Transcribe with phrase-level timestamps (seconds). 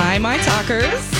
[0.00, 1.10] Hi, my talkers.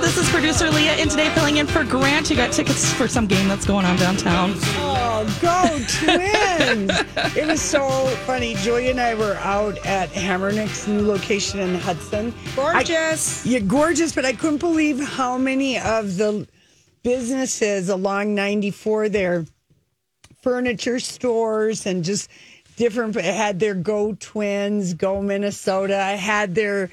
[0.00, 2.28] This is producer Leah, and today filling in for Grant.
[2.28, 4.50] You got tickets for some game that's going on downtown.
[4.56, 6.90] Oh, go twins!
[7.36, 7.88] it was so
[8.26, 8.54] funny.
[8.56, 12.34] Julia and I were out at Hammernick's new location in Hudson.
[12.56, 13.46] Gorgeous.
[13.46, 16.48] I, yeah, gorgeous, but I couldn't believe how many of the
[17.04, 19.46] businesses along 94 there,
[20.42, 22.28] furniture stores and just
[22.74, 26.90] different, had their Go Twins, Go Minnesota, had their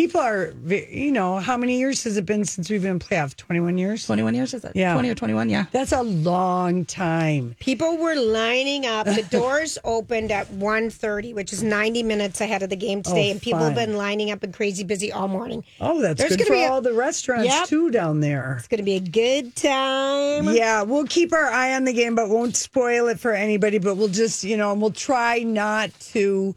[0.00, 3.36] people are, you know, how many years has it been since we've been in playoff?
[3.36, 4.06] 21 years?
[4.06, 4.72] 21 years, is it?
[4.74, 4.94] Yeah.
[4.94, 5.66] 20 or 21, yeah.
[5.72, 7.54] That's a long time.
[7.60, 9.04] People were lining up.
[9.04, 13.28] The doors opened at 1.30, which is 90 minutes ahead of the game today.
[13.28, 15.64] Oh, and people have been lining up and crazy busy all morning.
[15.82, 17.66] Oh, that's There's good gonna for be a- all the restaurants Yep.
[17.68, 18.56] too down there.
[18.58, 20.44] It's going to be a good time.
[20.54, 23.76] Yeah, we'll keep our eye on the game, but won't spoil it for anybody.
[23.76, 26.56] But we'll just, you know, we'll try not to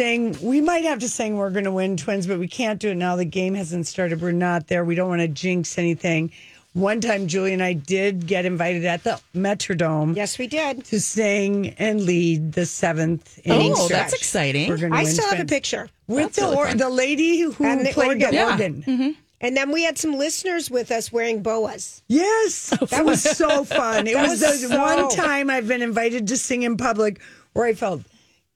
[0.00, 0.34] sing.
[0.42, 2.94] We might have to sing we're going to win twins, but we can't do it
[2.94, 3.16] now.
[3.16, 4.22] The game hasn't started.
[4.22, 4.82] We're not there.
[4.84, 6.32] We don't want to jinx anything.
[6.72, 10.84] One time, Julie and I did get invited at the Metrodome Yes, we did.
[10.86, 14.00] to sing and lead the seventh oh, inning Oh, stretch.
[14.00, 14.68] that's exciting.
[14.70, 15.50] We're gonna I win still have a twins.
[15.50, 15.88] picture.
[16.06, 16.76] with That's the really or, fun.
[16.78, 18.32] the lady who And the played the organ.
[18.34, 18.50] Yeah.
[18.52, 18.82] organ.
[18.86, 19.10] Mm-hmm.
[19.42, 22.02] And then we had some listeners with us wearing boas.
[22.08, 24.06] Yes, that was so fun.
[24.06, 27.20] It was, was the so- one time I've been invited to sing in public
[27.52, 28.02] where I felt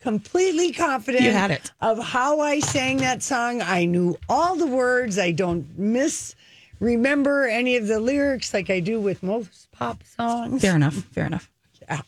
[0.04, 1.72] completely confident You had it.
[1.80, 3.60] of how I sang that song.
[3.62, 5.18] I knew all the words.
[5.18, 6.34] I don't miss
[6.78, 10.60] remember any of the lyrics like I do with most pop songs.
[10.62, 10.94] Fair enough.
[10.94, 11.50] Fair enough.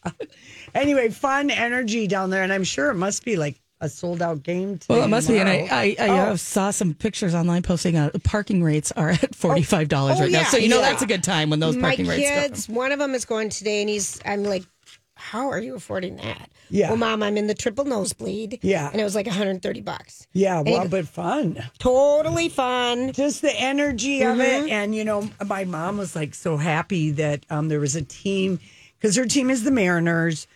[0.74, 4.42] Anyway, fun energy down there, and I'm sure it must be like a sold out
[4.42, 4.76] game.
[4.78, 5.38] Today Well, it must be.
[5.38, 5.68] And I.
[5.70, 6.14] I, I Oh.
[6.32, 10.44] uh, saw some pictures online posting uh, parking rates are at $45 Oh, right now.
[10.44, 10.90] So, you know, yeah.
[10.90, 12.40] that's a good time when those My parking rates go.
[12.42, 14.64] kids, one of them is going today, and he's, I'm like,
[15.18, 16.50] how are you affording that?
[16.70, 16.88] Yeah.
[16.88, 18.58] Well, mom, I'm in the triple nosebleed.
[18.62, 18.90] Yeah.
[18.90, 20.26] And it was like 130 bucks.
[20.32, 21.64] yeah, he well, goes- but fun.
[21.78, 23.12] Totally fun.
[23.12, 24.66] just the energy of Mm-hmm.
[24.66, 28.02] it and you know my mom was like so happy that um, there was a
[28.02, 28.58] team
[28.98, 30.46] because her team is the mariners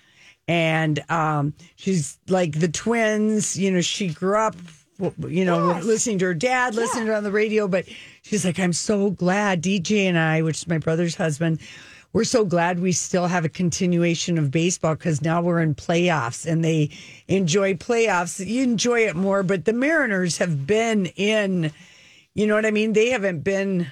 [0.49, 4.57] and um, she's like the twins you know she grew up
[5.29, 7.87] you know listening to her dad listening to her on the radio but
[8.21, 11.59] she's like i'm so glad dj and i which is my brother's husband
[12.13, 16.45] we're so glad we still have a continuation of baseball because now we're in playoffs
[16.45, 16.91] and they
[17.29, 18.45] enjoy playoffs.
[18.45, 21.73] You enjoy it more, but the Mariners have been in,
[22.35, 22.93] you know what I mean?
[22.95, 23.87] They haven't been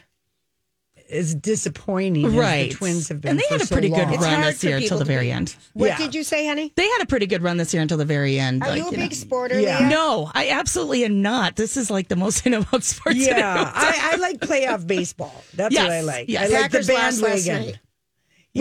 [1.10, 2.70] as disappointing as Right.
[2.70, 3.30] the Twins have been.
[3.30, 4.08] And they for had a so pretty good.
[4.10, 5.56] It's run this year people until the very be- end.
[5.72, 5.96] What Yeah.
[5.96, 6.70] did you say, honey?
[6.76, 8.62] They had a pretty good run this year until the very end.
[8.62, 8.96] Are like, you a know.
[8.98, 9.78] big sporter, Yeah.
[9.78, 9.88] Leah?
[9.88, 11.56] No, I absolutely am not.
[11.56, 13.16] This is like the most I know about sports.
[13.16, 15.32] Yeah, I, I like playoff baseball.
[15.54, 16.28] That's Yes, what I like.
[16.28, 16.50] yes.
[16.50, 17.80] I like Packers the lost last bandwagon.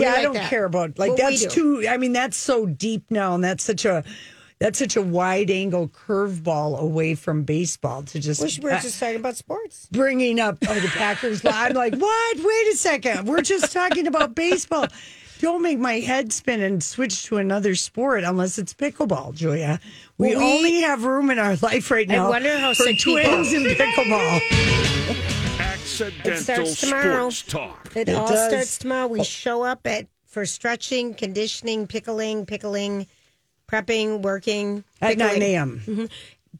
[0.00, 0.50] Yeah, I like don't that.
[0.50, 1.86] care about like that's too.
[1.88, 4.04] I mean, that's so deep now, and that's such a
[4.58, 8.98] that's such a wide angle curveball away from baseball to just Wish we're uh, just
[8.98, 9.88] talking about sports.
[9.92, 11.42] bringing up oh, the Packers.
[11.44, 12.36] I'm like, what?
[12.38, 13.26] Wait a second.
[13.28, 14.86] We're just talking about baseball.
[15.40, 19.78] Don't make my head spin and switch to another sport unless it's pickleball, Julia.
[20.16, 22.26] We, we- only have room in our life right now.
[22.26, 24.84] I wonder how for sick people- twins and pickleball.
[25.92, 27.30] Accidental It starts tomorrow.
[27.30, 27.96] sports talk.
[27.96, 28.48] It, It all does.
[28.48, 29.06] starts tomorrow.
[29.06, 33.06] We show up at for stretching, conditioning, pickling, pickling,
[33.70, 35.42] prepping, working At 9 pickling.
[35.42, 36.08] a.m.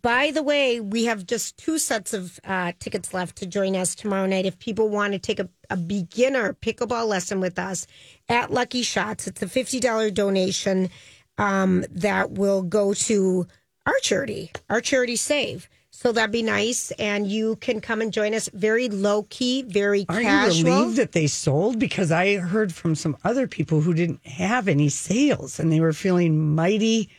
[0.02, 3.94] By the way, we have just two sets of uh, tickets left to join us
[3.94, 4.46] tomorrow night.
[4.46, 7.86] If people want to take a, a beginner pickleball lesson with us
[8.28, 10.90] at Lucky Shots, it's a fifty dollar donation
[11.38, 13.46] um, that will go to
[13.86, 15.68] our charity, our charity Save.
[16.00, 18.48] So that'd be nice, and you can come and join us.
[18.54, 20.28] Very low key, very casual.
[20.28, 21.80] Are you relieved that they sold?
[21.80, 25.92] Because I heard from some other people who didn't have any sales and they were
[25.92, 27.10] feeling mighty,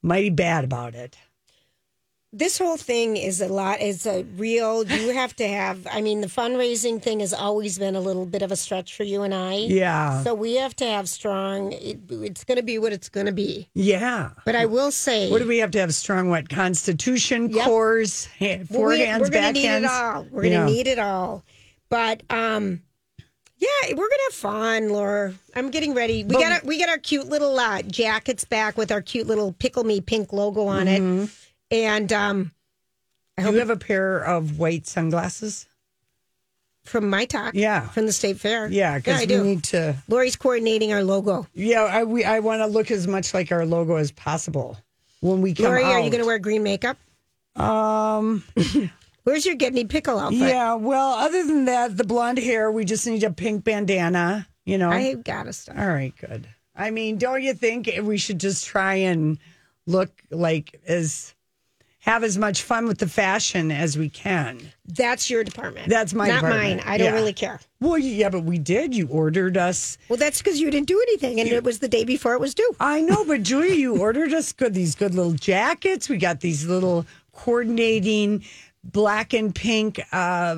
[0.00, 1.18] mighty bad about it.
[2.36, 3.80] This whole thing is a lot.
[3.80, 4.84] Is a real.
[4.84, 5.86] You have to have.
[5.90, 9.04] I mean, the fundraising thing has always been a little bit of a stretch for
[9.04, 9.54] you and I.
[9.54, 10.22] Yeah.
[10.24, 11.72] So we have to have strong.
[11.72, 13.68] It, it's going to be what it's going to be.
[13.74, 14.30] Yeah.
[14.44, 15.94] But I will say, What do we have to have?
[15.94, 16.48] Strong what?
[16.48, 17.64] Constitution, Yep.
[17.64, 20.26] cores, ha- Well, we- forehands, we're gonna need it all.
[20.30, 20.66] We're gonna Yeah.
[20.66, 21.44] need it all.
[21.88, 22.82] But um,
[23.58, 25.34] yeah, we're gonna have fun, Laura.
[25.54, 26.24] I'm getting ready.
[26.24, 29.52] We got our, we got our cute little uh, jackets back with our cute little
[29.52, 31.22] pickle me pink logo on Mm-hmm.
[31.24, 31.30] it,
[31.74, 32.52] and um,
[33.36, 35.66] Do you have a pair of white sunglasses?
[36.84, 37.88] from my talk, Yeah.
[37.88, 39.42] from the state fair, Yeah, because I we do.
[39.42, 39.96] need to.
[40.06, 41.46] Lori's coordinating our logo.
[41.54, 44.76] Yeah, I we I want to look as much like our logo as possible
[45.20, 45.92] when we come Lori, out.
[45.92, 46.98] are you gonna wear green makeup?
[47.56, 48.44] Um.
[49.24, 50.40] Where's your Getney pickle outfit?
[50.40, 50.74] Yeah.
[50.74, 52.70] Well, other than that, the blonde hair.
[52.70, 54.46] We just need a pink bandana.
[54.66, 54.90] You know.
[54.90, 55.78] I gotta stop.
[55.78, 56.12] All right.
[56.20, 56.46] Good.
[56.76, 59.38] I mean, don't you think we should just try and
[59.86, 61.33] look like as
[62.04, 64.60] have as much fun with the fashion as we can?
[64.86, 65.88] That's your department.
[65.88, 66.76] That's my not department.
[66.78, 66.82] mine.
[66.86, 67.14] I don't Yeah.
[67.14, 67.60] really care.
[67.80, 68.94] Well, yeah, but we did.
[68.94, 69.96] You ordered us.
[70.08, 72.54] Well, that's because you didn't do anything, and it was the day before it was
[72.54, 72.70] due.
[72.78, 76.08] I know, but Julia, you ordered us good these good little jackets.
[76.08, 78.44] We got these little coordinating
[78.82, 80.00] black and pink.
[80.12, 80.56] Uh,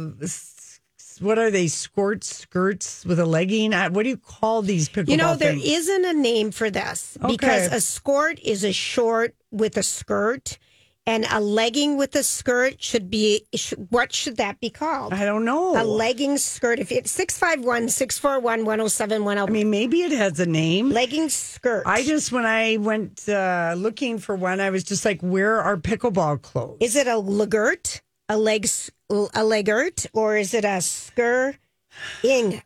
[1.20, 1.68] what are they?
[1.68, 3.72] Skirts, skirts with a legging.
[3.72, 5.52] Uh, What do you call these You know, there
[5.88, 10.58] not a name for this because a skirt is a short with a skirt,
[11.06, 13.46] and a legging with a skirt should be
[13.90, 15.12] what should that be called?
[15.14, 15.80] I don't know.
[15.80, 16.78] A legging skirt.
[16.80, 20.90] If it's 651 641 1071, I mean, maybe it has a name.
[20.90, 21.84] legging skirt.
[21.86, 25.76] I just when I went uh, looking for one, I was just like, "Where are
[25.76, 31.58] pickleball clothes?" is it a legert, a legs, a legert, or is it a skirting,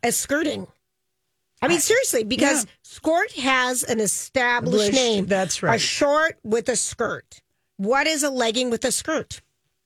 [0.03, 0.67] a skirting?
[1.63, 2.71] I mean, seriously, because yeah.
[2.81, 5.25] skirt has an established Established, name.
[5.27, 5.75] that's right.
[5.75, 7.40] A short with a skirt.
[7.81, 9.41] What is a legging with a skirt?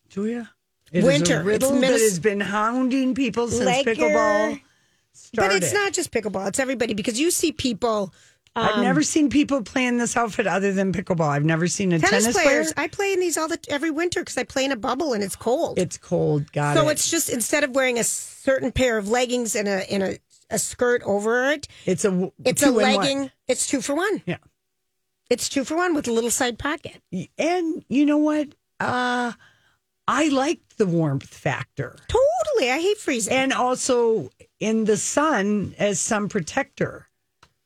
[0.10, 0.52] Julia,
[0.92, 1.36] it is Winter.
[1.36, 3.96] a It's riddle that Minnes- has been hounding people since Legger.
[3.96, 4.62] pickleball
[5.14, 5.50] started.
[5.50, 8.14] But it's not just pickleball; it's everybody because you see people,
[8.54, 11.30] I've never um, seen people playing this outfit other than pickleball.
[11.30, 12.74] I've never seen a tennis, tennis, players.
[12.74, 12.86] player.
[12.86, 15.24] I play in these all the every winter because I play in a bubble and
[15.24, 15.80] it's cold.
[15.80, 16.52] It's cold.
[16.52, 16.94] Got so it.
[16.94, 20.18] it's just instead of wearing a certain pair of leggings and a and a,
[20.50, 23.32] a skirt over it, it's a it's a in legging.
[23.48, 24.22] It's two for one.
[24.26, 24.38] Yeah.
[25.30, 27.02] It's two for one with a little side pocket.
[27.38, 28.50] And you know what?
[28.80, 29.32] Uh,
[30.08, 33.34] I liked the warmth factor, Totally, I hate freezing.
[33.34, 34.30] and also
[34.60, 37.08] in the sun as sun protector,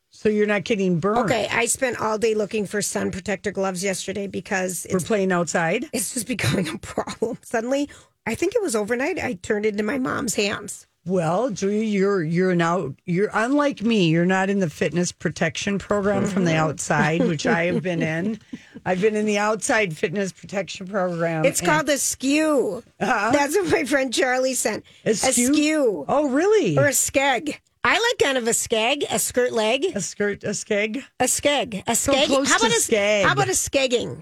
[0.10, 1.18] so you're not getting burned.
[1.20, 5.32] okay, I spent all day looking for sun protector gloves yesterday because We're it's playing
[5.34, 5.86] outside.
[5.92, 7.38] it's just becoming a problem.
[7.42, 7.90] Suddenly,
[8.26, 9.20] I think it was overnight.
[9.20, 10.88] I turned it into my mom's hands.
[11.10, 14.10] Well, Julia, you're you're now you're unlike me.
[14.10, 18.40] You're not in the fitness protection program from the outside, which I have been in.
[18.86, 21.46] I've been in the outside fitness protection program.
[21.46, 22.84] It's and- called a skew.
[23.00, 23.32] Uh-huh.
[23.32, 24.84] That's what my friend Charlie sent.
[25.04, 25.54] A skew?
[25.54, 26.06] skew.
[26.08, 26.78] Oh, really?
[26.78, 27.58] Or a skeg.
[27.84, 31.82] I like kind of a skeg, a skirt leg, a skirt, a skeg, a skeg,
[31.88, 32.26] a So skeg.
[32.28, 33.24] close how about a skeg.
[33.24, 34.22] How about a skegging?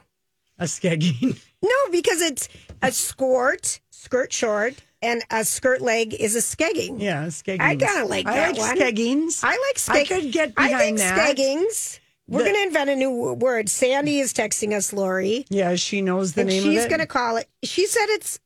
[0.59, 1.37] a skegging.
[1.63, 2.49] No, because it's
[2.83, 7.01] a skirt, skirt short, and a skirt leg is a skegging.
[7.01, 7.61] Yeah, skegging.
[7.61, 8.77] I kinda like I that like one.
[8.77, 9.43] skeggings.
[9.43, 9.95] I like skeg.
[9.95, 11.35] I could get behind I think that.
[11.37, 11.99] skeggings.
[12.29, 13.69] We're going to invent a new word.
[13.69, 16.89] Sandy is texting us, Lori, Yeah, she knows the and name she's of it.
[16.89, 17.47] going to call it.
[17.63, 18.37] She said it's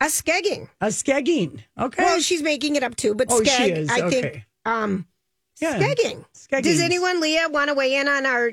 [0.00, 0.68] a skegging.
[0.80, 1.58] a skegging.
[1.76, 2.04] Okay.
[2.04, 3.90] Well, she's making it up too, but Oh, she skeg, is.
[3.90, 5.06] I think, um,
[5.60, 5.80] Yeah.
[5.80, 6.24] skegging.
[6.32, 6.62] Skeggings.
[6.62, 8.52] Does anyone, Leah, want to weigh in on our?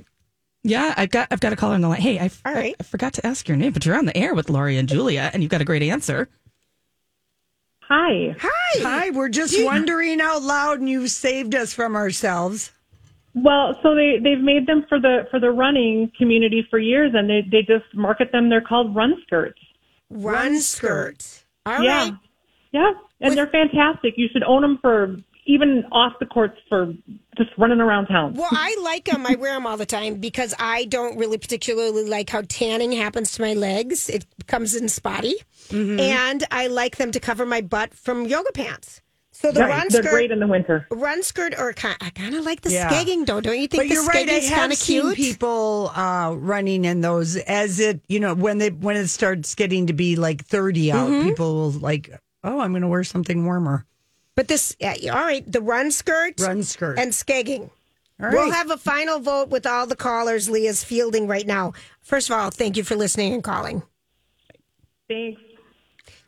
[0.63, 2.01] Yeah, I've got I've got a caller on the line.
[2.01, 2.75] Hey, I, All right.
[2.79, 5.29] I forgot to ask your name, but you're on the air with Laurie and Julia,
[5.31, 6.27] and you've got a great answer.
[7.93, 8.33] Hi.
[8.39, 8.81] Hi.
[8.83, 12.71] Hi, we're just wondering out loud, and you saved us from ourselves.
[13.35, 17.29] Well, so they they've made them for the for the running community for years, and
[17.29, 18.47] they they just market them.
[18.47, 19.59] They're called run skirts.
[20.09, 21.43] Run skirt.
[21.65, 21.83] All right.
[21.83, 22.11] yeah,
[22.71, 24.13] yeah, and they're fantastic.
[24.15, 26.93] You should own them for even off the courts for
[27.37, 28.33] just running around town.
[28.35, 29.25] Well, I like them.
[29.25, 33.31] I wear them all the time because I don't really particularly like how tanning happens
[33.33, 34.09] to my legs.
[34.09, 35.35] It comes in spotty,
[35.69, 35.99] Mm-hmm.
[35.99, 39.01] and I like them to cover my butt from yoga pants.
[39.33, 40.85] So the Right, run they're skirt, great in the winter.
[40.91, 42.89] run skirt, or ki- I kind of like the Yeah.
[42.89, 43.39] skegging, though.
[43.41, 44.29] Don't you think But the you're right.
[44.29, 45.15] I have kind of seen cute?
[45.15, 49.87] people uh, running in those as it, you know, when they when it starts getting
[49.87, 51.29] to be like 30 out, Mm-hmm.
[51.29, 52.11] people will like,
[52.43, 53.85] oh, I'm going to wear something warmer.
[54.35, 56.97] But this, yeah, all right, the run skirt, Run skirt.
[56.97, 57.69] and skegging.
[58.21, 58.53] All We'll right.
[58.53, 61.73] have a final vote with all the callers Leah's fielding right now.
[62.01, 63.83] First of all, thank you for listening and calling.
[65.09, 65.41] Thanks.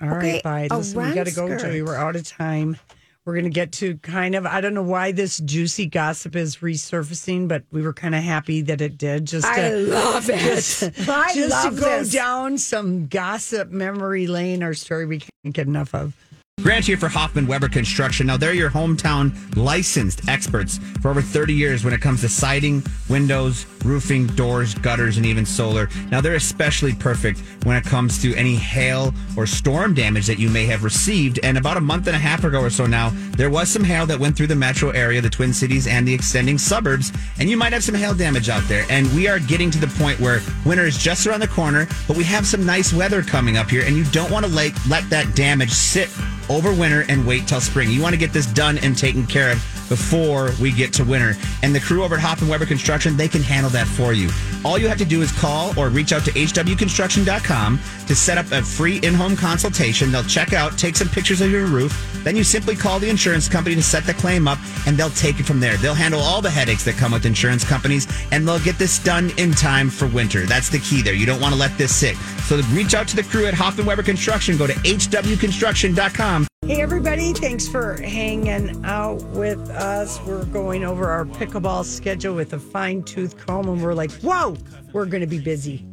[0.01, 0.67] All Okay, right, bye.
[0.71, 1.61] a Listen, we run got to go, skirt.
[1.61, 1.81] Joey.
[1.81, 2.77] We're out of time.
[3.25, 6.57] We're going to get to kind of, I don't know why this juicy gossip is
[6.57, 9.25] resurfacing, but we were kind of happy that it did.
[9.25, 10.39] Just I to, love it.
[10.39, 12.11] just, I just love to go this.
[12.11, 16.17] down some gossip memory lane, our story we can't get enough of.
[16.63, 18.27] Grant here for Hoffman Weber Construction.
[18.27, 22.81] Now, they're your hometown licensed experts for over 30 years when it comes to siding,
[23.09, 25.89] windows, roofing, doors, gutters, and even solar.
[26.09, 30.49] Now, they're especially perfect when it comes to any hail or storm damage that you
[30.49, 31.37] may have received.
[31.43, 34.05] And about a month and a half ago or so now, there was some hail
[34.05, 37.11] that went through the metro area, the Twin Cities, and the extending suburbs.
[37.39, 38.85] And you might have some hail damage out there.
[38.89, 42.15] And we are getting to the point where winter is just around the corner, but
[42.15, 45.09] we have some nice weather coming up here, and you don't want to let, let
[45.09, 46.09] that damage sit
[46.53, 47.89] over winter and wait till spring.
[47.89, 51.35] You want to get this done and taken care of before we get to winter.
[51.61, 54.29] And the crew over at Hoffman Weber Construction, they can handle that for you.
[54.65, 58.51] All you have to do is call or reach out to hwconstruction.com to set up
[58.51, 60.11] a free in-home consultation.
[60.11, 61.93] They'll check out, take some pictures of your roof.
[62.23, 65.39] Then you simply call the insurance company to set the claim up and they'll take
[65.39, 65.75] it from there.
[65.77, 69.31] They'll handle all the headaches that come with insurance companies and they'll get this done
[69.37, 70.45] in time for winter.
[70.45, 71.13] That's the key there.
[71.13, 72.15] You don't want to let this sit.
[72.47, 74.57] So reach out to the crew at Hoffman Weber Construction.
[74.57, 76.47] Go to hwconstruction.com.
[76.65, 77.33] Hey, everybody.
[77.33, 80.21] Thanks for hanging out with us.
[80.21, 84.55] We're going over our pickleball schedule with a fine tooth comb, and we're like, whoa,
[84.93, 85.85] we're going to be busy.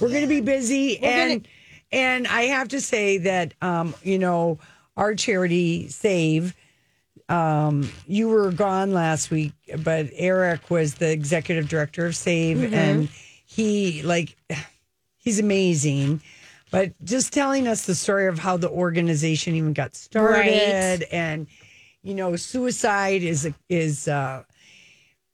[0.00, 1.00] We're going to be busy.
[1.02, 1.48] and
[1.90, 4.60] and I have to say that, um, you know,
[4.96, 6.54] our charity, Save,
[7.28, 13.08] um, you were gone last week, but Eric was the executive director of Save, and
[13.44, 14.36] he, like,
[15.16, 16.22] he's amazing.
[16.70, 21.46] But just telling us the story of how the organization even got started, and
[22.02, 24.42] you know, suicide is a, is uh,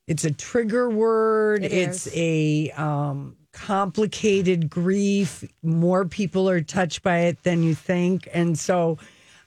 [0.06, 1.64] it's a trigger word.
[1.64, 2.14] It it's is.
[2.14, 5.44] a um, complicated grief.
[5.62, 8.98] More people are touched by it than you think, and so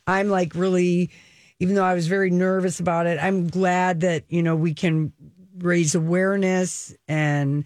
[0.07, 1.11] I'm like really,
[1.59, 5.13] even though I was very nervous about it, I'm glad that you know we can
[5.59, 7.63] raise awareness and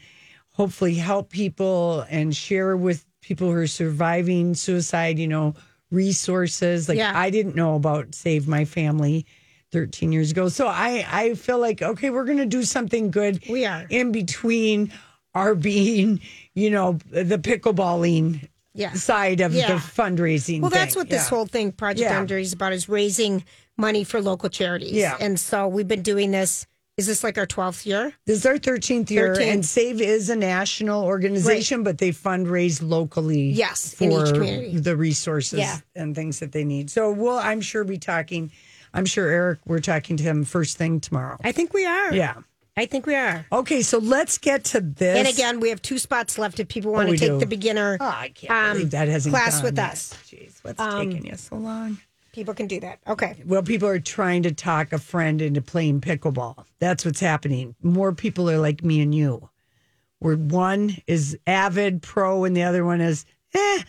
[0.54, 5.54] hopefully help people and share with people who are surviving suicide, you know,
[5.92, 6.90] resources.
[6.90, 7.12] Like Yeah.
[7.16, 9.24] I didn't know about Save My Family
[9.72, 10.50] 13 years ago.
[10.50, 13.44] So I, I feel like, okay, we're going to do something good.
[13.48, 13.86] We are.
[13.92, 14.92] In between
[15.36, 16.22] our being,
[16.56, 18.94] you know, the pickleballing Yeah.
[18.94, 19.68] side of Yeah.
[19.68, 20.62] the fundraising.
[20.62, 21.02] Well, that's thing.
[21.02, 22.12] what this whole thing, Project.
[22.12, 23.44] Under, is about: is raising
[23.78, 24.92] money for local charities.
[24.94, 25.18] Yeah.
[25.20, 26.66] and so we've been doing this.
[27.00, 28.12] Is this like our twelfth year?
[28.26, 29.54] This is our 13th year, 13th.
[29.54, 33.52] and SAVE is a national organization, but they fundraise locally.
[33.52, 34.78] Yes, for in each community.
[34.80, 35.78] the resources Yeah.
[35.96, 36.90] and things that they need.
[36.90, 38.52] So we'll, I'm sure, be talking.
[38.94, 41.38] I'm sure Eric, we're talking to him first thing tomorrow.
[41.42, 42.14] I think we are.
[42.14, 42.34] Yeah.
[42.76, 43.46] I think we are.
[43.52, 45.18] Okay, so let's get to this.
[45.20, 47.40] And again, we have two spots left if people want Oh, to take do.
[47.40, 49.92] the beginner Oh, I can't um, believe that hasn't class with yet.
[49.92, 50.14] us.
[50.28, 51.98] Jeez, what's Um, taking you so long?
[52.40, 53.00] People can do that.
[53.06, 53.36] Okay.
[53.46, 56.64] Well, people are trying to talk a friend into playing pickleball.
[56.80, 57.76] That's what's happening.
[57.84, 59.50] More people are like me and you,
[60.20, 63.84] where one is avid pro and the other one is, eh,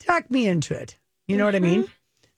[0.00, 0.98] talk me into it.
[1.28, 1.86] You know what I mean?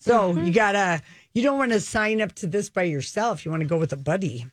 [0.00, 1.00] So you gotta,
[1.32, 3.46] you don't want to sign up to this by yourself.
[3.46, 4.44] You want to go with a buddy.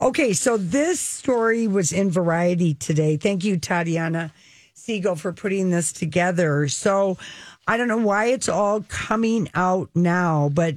[0.00, 3.16] Okay, so this story was in Variety today.
[3.16, 4.32] Thank you, Tatiana
[4.74, 6.68] Siegel, for putting this together.
[6.68, 7.18] So
[7.66, 10.76] I don't know why it's all coming out now, but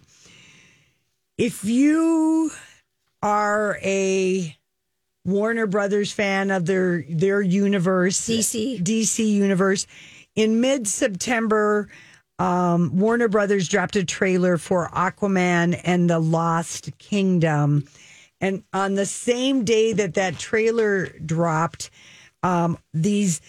[1.38, 2.52] if you
[3.22, 4.56] are a
[5.26, 8.82] Warner Brothers fan of their their universe, DC.
[8.82, 9.86] DC universe,
[10.36, 11.90] in mid September,
[12.40, 17.88] um, Warner Brothers dropped a trailer for Aquaman and the Lost Kingdom,
[18.42, 21.92] and on the same day that that trailer dropped,
[22.42, 23.42] um, these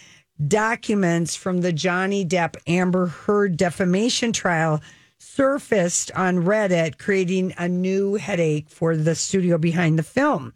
[0.46, 4.80] documents from the Johnny Depp Amber Heard defamation trial
[5.18, 10.54] surfaced on Reddit, creating a new headache for the studio behind the film.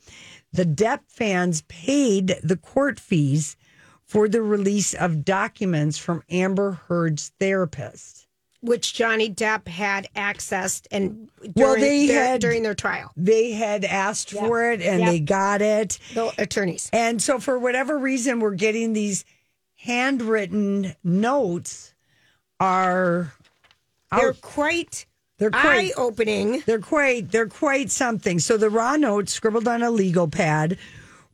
[0.52, 3.56] The Depp fans paid the court fees
[4.04, 8.26] for the release of documents from Amber Heard's therapist.
[8.60, 13.12] Which Johnny Depp had accessed and during, Well, they their, had- during their trial.
[13.16, 15.10] They had asked for it and Yep.
[15.10, 15.98] they got it.
[16.14, 16.88] The attorneys.
[16.92, 19.26] And so, for whatever reason, we're getting these
[19.84, 21.92] handwritten notes
[22.58, 23.34] are
[24.10, 24.40] They're out.
[24.40, 26.62] quite They're quite eye opening.
[26.64, 28.38] They're quite they're quite something.
[28.38, 30.78] So the raw notes scribbled on a legal pad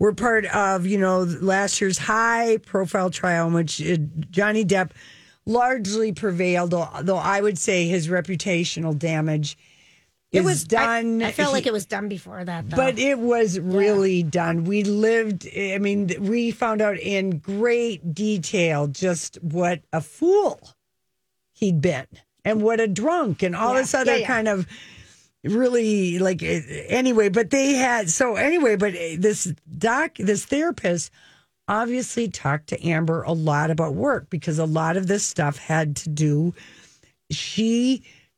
[0.00, 3.98] were part of you know last year's high profile trial in which uh,
[4.30, 4.90] Johnny Depp
[5.46, 6.72] largely prevailed.
[6.72, 9.56] Though I would say his reputational damage
[10.32, 11.22] It was done.
[11.22, 12.76] I, I felt like it was done before that, though.
[12.76, 14.64] but it was really done.
[14.64, 20.60] We lived, I mean, we found out in great detail just what a fool
[21.52, 22.06] he'd been
[22.44, 24.26] and what a drunk and all Yeah, this other yeah, yeah.
[24.26, 24.66] kind of
[25.42, 27.28] really like anyway.
[27.28, 28.76] But they had so anyway.
[28.76, 31.10] But eh, this doc, this therapist,
[31.66, 35.96] obviously talked to Amber a lot about work because a lot of this stuff had
[35.96, 36.54] to do.
[37.30, 38.02] She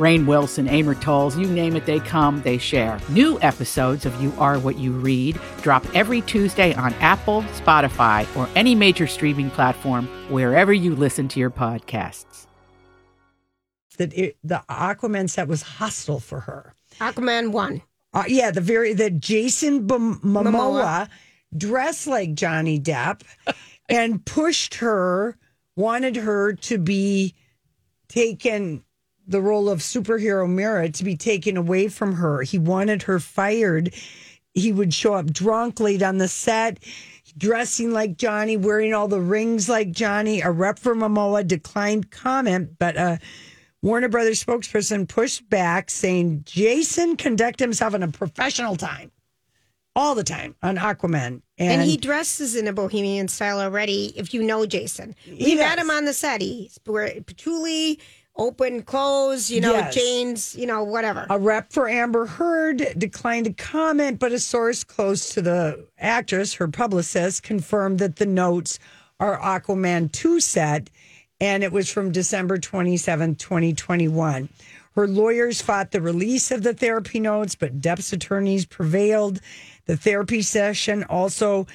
[0.00, 2.98] Rainn Wilson, Amor Towles, you name it, they come, they share.
[3.10, 8.48] New episodes of You Are What You Read drop every Tuesday on Apple, Spotify, or
[8.56, 12.46] any major streaming platform wherever you listen to your podcasts.
[13.98, 16.74] that it, the Aquaman set was hostile for her.
[16.98, 17.82] Aquaman one.
[18.14, 21.08] Uh, yeah, the very the Jason B- Momoa, Momoa.
[21.54, 23.20] dressed like Johnny Depp
[23.90, 25.36] and pushed her,
[25.76, 27.34] wanted her to be
[28.08, 28.82] taken
[29.30, 32.42] the role of superhero Mera to be taken away from her.
[32.42, 33.94] He wanted her fired.
[34.54, 36.80] He would show up drunk late on the set,
[37.38, 40.40] dressing like Johnny, wearing all the rings like Johnny.
[40.40, 43.16] A rep for Momoa declined comment, but uh
[43.82, 49.10] Warner Brothers spokesperson pushed back, saying Jason conduct himself in a professional time,
[49.96, 54.12] all the time on Aquaman, And, he dresses in a bohemian style already.
[54.16, 56.42] If you know Jason, we He met him on the set.
[56.42, 58.00] He's wearing patchouli,
[58.40, 59.94] open clothes, you know, Yes.
[59.94, 61.26] jeans, you know, whatever.
[61.30, 66.54] A rep for Amber Heard declined to comment, but a source close to the actress,
[66.54, 68.78] her publicist, confirmed that the notes
[69.20, 70.88] are Aquaman 2 set
[71.42, 74.48] and it was from December 27th, 2021.
[74.94, 79.40] Her lawyers fought the release of the therapy notes, but Depp's attorneys prevailed.
[79.86, 81.66] The therapy session also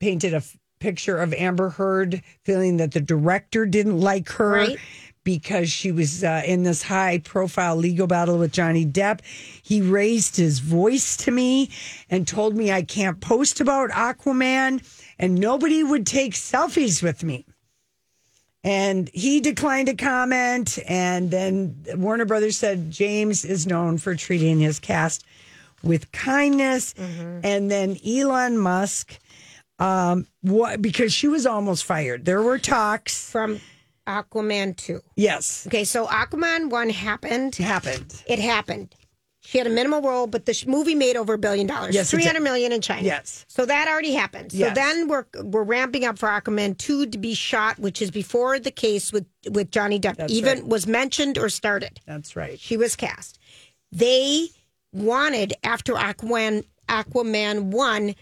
[0.00, 4.78] painted a f- picture of Amber Heard feeling that the director didn't like her Right.
[5.24, 9.20] Because she was uh, in this high profile legal battle with Johnny Depp.
[9.62, 11.70] He raised his voice to me
[12.08, 14.82] and told me I can't post about Aquaman
[15.18, 17.44] and nobody would take selfies with me.
[18.62, 20.78] And he declined to comment.
[20.86, 25.24] And then Warner Brothers said James is known for treating his cast
[25.82, 26.94] with kindness.
[27.42, 29.18] And then Elon Musk,
[29.78, 32.26] um, what because she was almost fired.
[32.26, 33.30] There were talks.
[33.30, 33.60] From
[34.10, 35.00] Aquaman 2.
[35.16, 37.54] Yes, Okay, so Aquaman 1 happened.
[37.56, 38.22] happened.
[38.26, 38.94] It happened.
[39.42, 41.94] She had a minimal role, but the sh- movie made over a billion dollars.
[41.94, 43.06] Yes, three hundred million in China.
[43.06, 43.46] Yes.
[43.48, 44.52] So that already happened.
[44.52, 44.74] So Yes.
[44.74, 48.70] then we're we're ramping up for Aquaman two to be shot, which is before the
[48.70, 50.66] case with with Johnny Depp That's even right.
[50.66, 52.00] was mentioned or started.
[52.06, 52.60] That's right.
[52.60, 53.38] She was cast.
[53.92, 54.48] They
[54.92, 58.14] wanted after Aquaman Aquaman one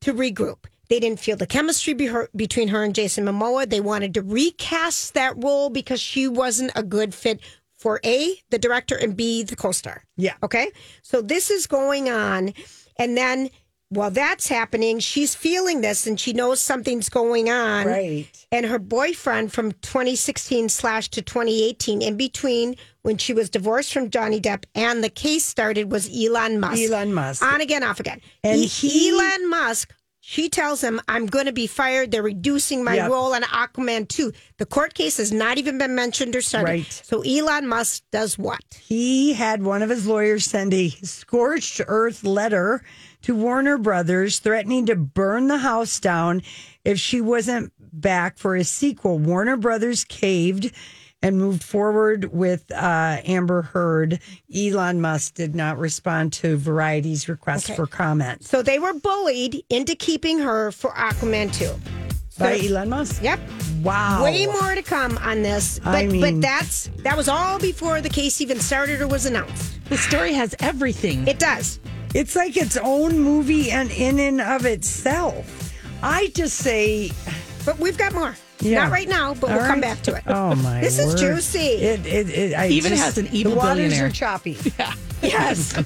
[0.00, 0.64] to regroup.
[0.88, 3.68] They didn't feel the chemistry be her, between her and Jason Momoa.
[3.68, 7.40] They wanted to recast that role because she wasn't a good fit
[7.76, 10.04] for A, the director, and B, the co star.
[10.16, 10.34] Yeah.
[10.42, 10.70] Okay.
[11.02, 12.54] So this is going on.
[12.98, 13.50] And then
[13.90, 17.86] while that's happening, she's feeling this and she knows something's going on.
[17.86, 18.26] Right.
[18.50, 24.10] And her boyfriend from 2016 slash to 2018, in between when she was divorced from
[24.10, 26.80] Johnny Depp and the case started, was Elon Musk.
[26.82, 27.42] Elon Musk.
[27.44, 28.20] On again, off again.
[28.42, 29.92] And E- he- Elon Musk,
[30.28, 32.10] she tells him, I'm going to be fired.
[32.10, 33.10] They're reducing my Yep.
[33.10, 34.32] role on Aquaman 2.
[34.58, 36.66] The court case has not even been mentioned or started.
[36.68, 37.02] Right.
[37.04, 38.58] So Elon Musk does what?
[38.76, 42.82] He had one of his lawyers send a scorched earth letter
[43.22, 46.42] to Warner Brothers threatening to burn the house down
[46.84, 49.20] if she wasn't back for a sequel.
[49.20, 50.72] Warner Brothers caved
[51.22, 54.20] and moved forward with uh, Amber Heard.
[54.54, 59.94] Elon Musk did not respond to Variety's request for comment So they were bullied into
[59.94, 61.72] keeping her for Aquaman 2.
[62.38, 63.22] by So- Elon Musk.
[63.22, 63.40] Yep.
[63.82, 64.24] Wow.
[64.24, 65.78] Way more to come on this.
[65.78, 69.26] But I mean- but that's that was all before the case even started or was
[69.26, 69.78] announced.
[69.88, 71.26] The story has everything.
[71.26, 71.78] It does.
[72.14, 75.72] It's like its own movie and in and of itself.
[76.02, 77.10] I just say
[77.64, 78.34] But we've got more.
[78.60, 78.84] Yeah.
[78.84, 80.22] Not right now, but All we'll come back to it.
[80.26, 80.80] Oh my!
[80.86, 81.58] This is juicy.
[81.58, 84.06] It it, it I Even just- has an evil The waters billionaire.
[84.06, 84.56] are choppy.
[84.78, 84.94] Yeah.
[85.22, 85.72] Yes.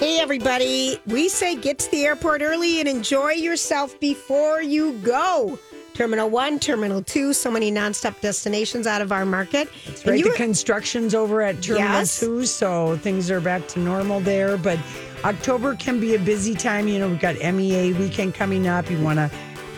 [0.00, 1.00] hey, everybody.
[1.06, 5.58] We say get to the airport early and enjoy yourself before you go.
[5.94, 9.68] Terminal One, Terminal Two, so many nonstop destinations out of our market.
[9.86, 10.16] That's right.
[10.18, 12.20] you The construction's over at Terminal Yes.
[12.20, 14.56] 2, so things are back to normal there.
[14.56, 14.78] But
[15.24, 16.86] October can be a busy time.
[16.86, 18.88] You know, we've got MEA weekend coming up.
[18.88, 19.28] You want to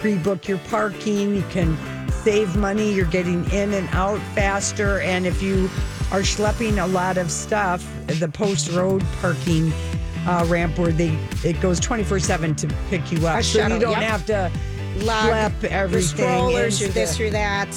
[0.01, 1.37] pre book your parking.
[1.37, 1.77] You can
[2.11, 2.93] save money.
[2.93, 5.01] You're getting in and out faster.
[5.01, 5.65] And if you
[6.11, 9.73] are schlepping a lot of stuff, the post road parking
[10.27, 13.43] uh, ramp where they it goes 24 7 to pick you up.
[13.43, 14.03] So shuttle, you don't yep.
[14.03, 14.51] have to
[15.05, 16.19] lug, schlep everything.
[16.19, 17.69] Your strollers, your into this, your that.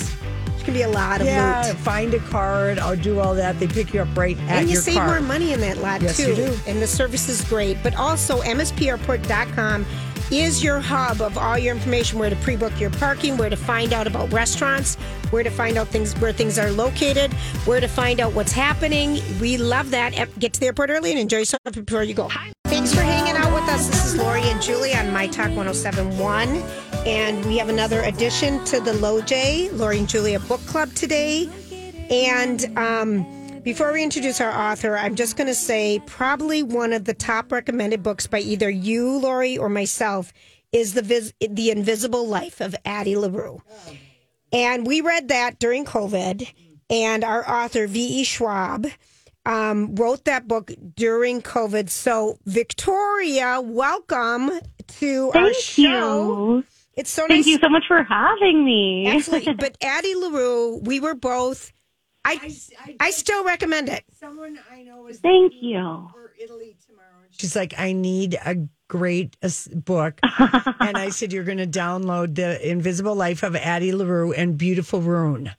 [0.59, 1.77] It can be a lot of yeah, loot.
[1.77, 2.79] find a card.
[2.79, 3.59] I'll do all that.
[3.59, 5.07] They pick you up right at and you your save car.
[5.07, 6.29] more money in that lot Yes, too.
[6.29, 6.57] you do.
[6.67, 7.77] And the service is great.
[7.83, 9.85] But also MSPairport.com
[10.39, 13.93] is your hub of all your information where to pre-book your parking, where to find
[13.93, 14.95] out about restaurants,
[15.29, 17.31] where to find out things where things are located,
[17.65, 19.21] where to find out what's happening.
[19.39, 20.11] We love that.
[20.39, 22.27] Get to the airport early and enjoy yourself before you go.
[22.29, 22.51] Hi.
[22.65, 23.87] Thanks for hanging out with us.
[23.87, 26.49] This is Lori and Julie on My Talk 1071.
[27.05, 31.49] And we have another addition to the LoJ, Lori and Julia Book Club today.
[32.09, 37.05] And um, before we introduce our author, I'm just going to say probably one of
[37.05, 40.33] the top recommended books by either you, Lori, or myself
[40.71, 43.61] is the Vis- the Invisible Life of Addie LaRue.
[44.51, 46.47] And we read that during COVID,
[46.89, 48.23] and our author V.E.
[48.23, 48.87] Schwab
[49.45, 51.89] um, wrote that book during COVID.
[51.89, 54.51] So, Victoria, welcome
[54.99, 56.57] to our show.
[56.57, 56.63] you.
[56.95, 57.29] It's so nice.
[57.29, 57.47] Thank nice.
[57.47, 59.07] you so much for having me.
[59.07, 59.53] Absolutely.
[59.57, 61.71] But Addie LaRue, we were both.
[62.25, 62.55] I
[62.99, 64.03] I still recommend it.
[64.19, 66.07] Someone I know is Thank you.
[66.11, 67.09] for Italy tomorrow.
[67.31, 70.19] She's like, I need a great uh, book.
[70.79, 75.01] and I said, You're going to download The Invisible Life of Addie LaRue and Beautiful
[75.01, 75.51] Rune.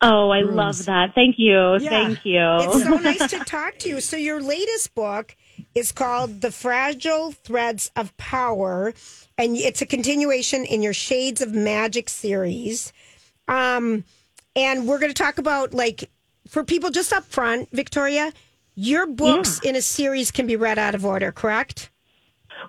[0.00, 1.14] Oh, I love that.
[1.14, 1.78] Thank you.
[1.78, 1.90] Yeah.
[1.90, 2.40] Thank you.
[2.40, 4.00] It's so nice to talk to you.
[4.00, 5.36] So your latest book
[5.76, 8.94] is called The Fragile Threads of Power,
[9.38, 12.92] and it's a continuation in your Shades of Magic series.
[13.46, 14.04] Um,
[14.56, 16.10] and we're going to talk about like
[16.48, 18.32] for people just up front, Victoria,
[18.74, 21.90] your books in a series can be read out of order, correct?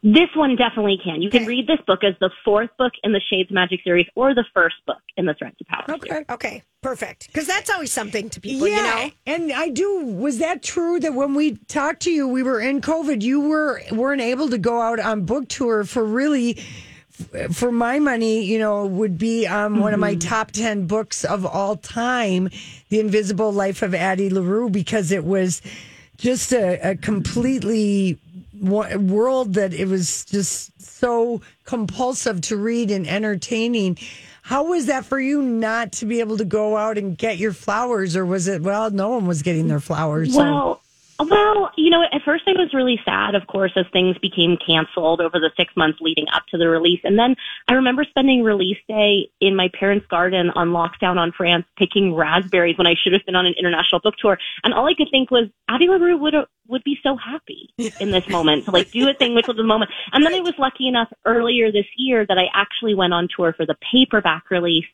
[0.02, 1.22] This one definitely can.
[1.22, 4.34] You can read this book as the fourth book in the Shades Magic series or
[4.34, 6.26] the first book in the Threads of Power series.
[6.30, 7.28] Okay, perfect.
[7.28, 9.12] Because that's always something to people, you know.
[9.28, 10.04] And I do.
[10.04, 13.82] Was that true that when we talked to you, we were in COVID, you were
[13.91, 16.65] weren't able to go out on book tour for really, f-
[17.52, 21.45] for my money, you know, would be um, one of my top 10 books of
[21.45, 22.49] all time,
[22.89, 25.62] The Invisible Life of Addie LaRue, because it was
[26.17, 28.17] just a, a completely
[28.60, 33.97] world that it was just so compulsive to read and entertaining.
[34.41, 37.54] How was that for you not to be able to go out and get your
[37.54, 40.34] flowers, or was it, well, no one was getting their flowers?
[40.34, 40.80] so-
[41.19, 45.21] Well, you know, at first I was really sad, of course, as things became canceled
[45.21, 46.99] over the six months leading up to the release.
[47.04, 47.36] And then
[47.67, 52.78] I remember spending release day in my parents' garden on lockdown on France, picking raspberries
[52.78, 54.39] when I should have been on an international book tour.
[54.63, 56.34] And all I could think was, Addie LaRue would
[56.67, 59.63] would be so happy in this moment to like do a thing which was the
[59.63, 59.91] moment.
[60.12, 63.54] And then I was lucky enough earlier this year that I actually went on tour
[63.54, 64.86] for the paperback release.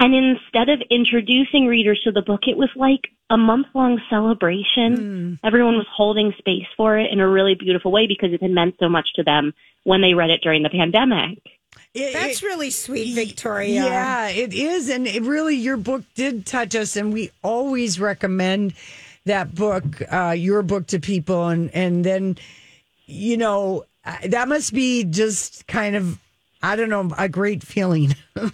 [0.00, 5.38] And instead of introducing readers to the book, it was like a month long celebration.
[5.44, 8.76] Everyone was holding space for it in a really beautiful way because it had meant
[8.80, 9.52] so much to them
[9.84, 11.38] when they read it during the pandemic.
[11.92, 13.84] It- That's it- really sweet, Victoria.
[13.84, 14.88] Yeah, it is.
[14.88, 16.96] And it really, your book did touch us.
[16.96, 18.72] And we always recommend
[19.26, 21.48] that book, uh, your book to people.
[21.48, 22.38] And, and then,
[23.06, 26.18] you know, uh, that must be just kind of,
[26.62, 28.14] I don't know, a great feeling.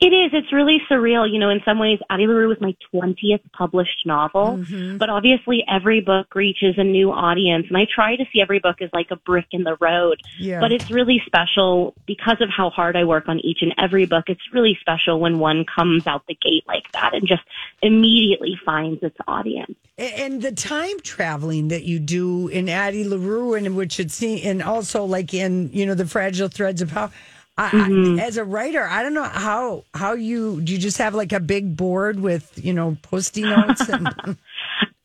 [0.00, 0.30] It is.
[0.32, 1.30] It's really surreal.
[1.30, 4.96] You know, in some ways, Addie LaRue was my 20th published novel, mm-hmm.
[4.96, 7.66] but obviously every book reaches a new audience.
[7.68, 10.20] And I try to see every book as like a brick in the road.
[10.38, 10.60] Yeah.
[10.60, 14.24] But it's really special because of how hard I work on each and every book.
[14.28, 17.42] It's really special when one comes out the gate like that and just
[17.82, 19.76] immediately finds its audience.
[19.98, 24.62] And the time traveling that you do in Addie LaRue, and which it's seen, and
[24.62, 27.10] also like in, you know, the fragile threads of how,
[27.58, 31.14] I, I, as a writer, I don't know how, how you, do you just have
[31.14, 33.88] like a big board with, you know, post-it notes?
[33.88, 34.08] And,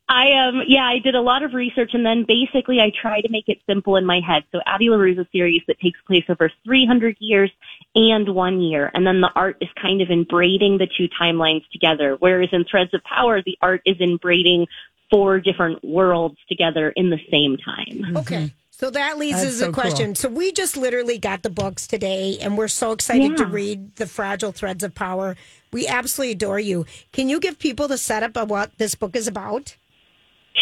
[0.10, 3.30] I um yeah, I did a lot of research and then basically I try to
[3.30, 4.44] make it simple in my head.
[4.52, 7.50] So Addie LaRue is a series that takes place over 300 years
[7.96, 8.92] and one year.
[8.94, 12.18] And then the art is kind of in braiding the two timelines together.
[12.20, 14.68] Whereas in Threads of Power, the art is in braiding
[15.10, 18.18] four different worlds together in the same time.
[18.18, 18.54] Okay.
[18.76, 20.16] So that leads That's us so to a question.
[20.16, 24.08] So we just literally got the books today and we're so excited to read The
[24.08, 25.36] Fragile Threads of Power.
[25.72, 26.88] We absolutely adore you.
[27.12, 29.78] Can you give people the setup of what this book is about?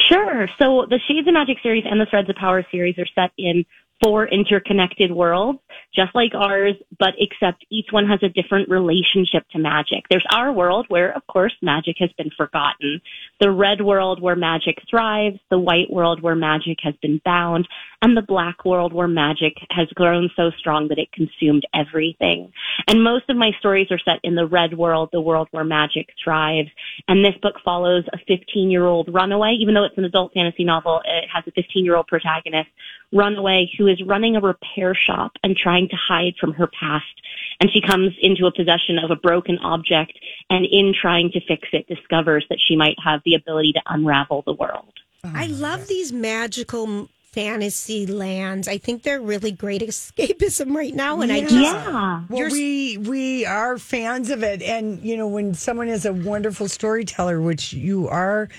[0.09, 0.49] Sure.
[0.61, 3.65] So the Shades of Magic series and the Threads of Power series are set in
[4.03, 5.60] four interconnected worlds.
[5.93, 10.05] Just like ours, but except each one has a different relationship to magic.
[10.09, 13.01] There's our world where, of course, magic has been forgotten.
[13.39, 17.67] The red world where magic thrives, the white world where magic has been bound,
[18.01, 22.51] and the black world where magic has grown so strong that it consumed everything.
[22.87, 26.09] And most of my stories are set in the red world, the world where magic
[26.23, 26.69] thrives.
[27.07, 30.63] And this book follows a 15 year old runaway, even though it's an adult fantasy
[30.63, 32.69] novel, it has a 15 year old protagonist
[33.13, 37.05] runaway who is running a repair shop and trying to hide from her past.
[37.59, 40.13] And she comes into a possession of a broken object
[40.49, 44.43] and in trying to fix it discovers that she might have the ability to unravel
[44.45, 44.93] the world.
[45.23, 48.67] Oh, I love these magical fantasy lands.
[48.67, 51.21] I think they're really great escapism right now.
[51.21, 52.23] And I just, Yeah.
[52.29, 56.67] Well, we we are fans of it, and you know when someone is a wonderful
[56.67, 58.49] storyteller, which you are,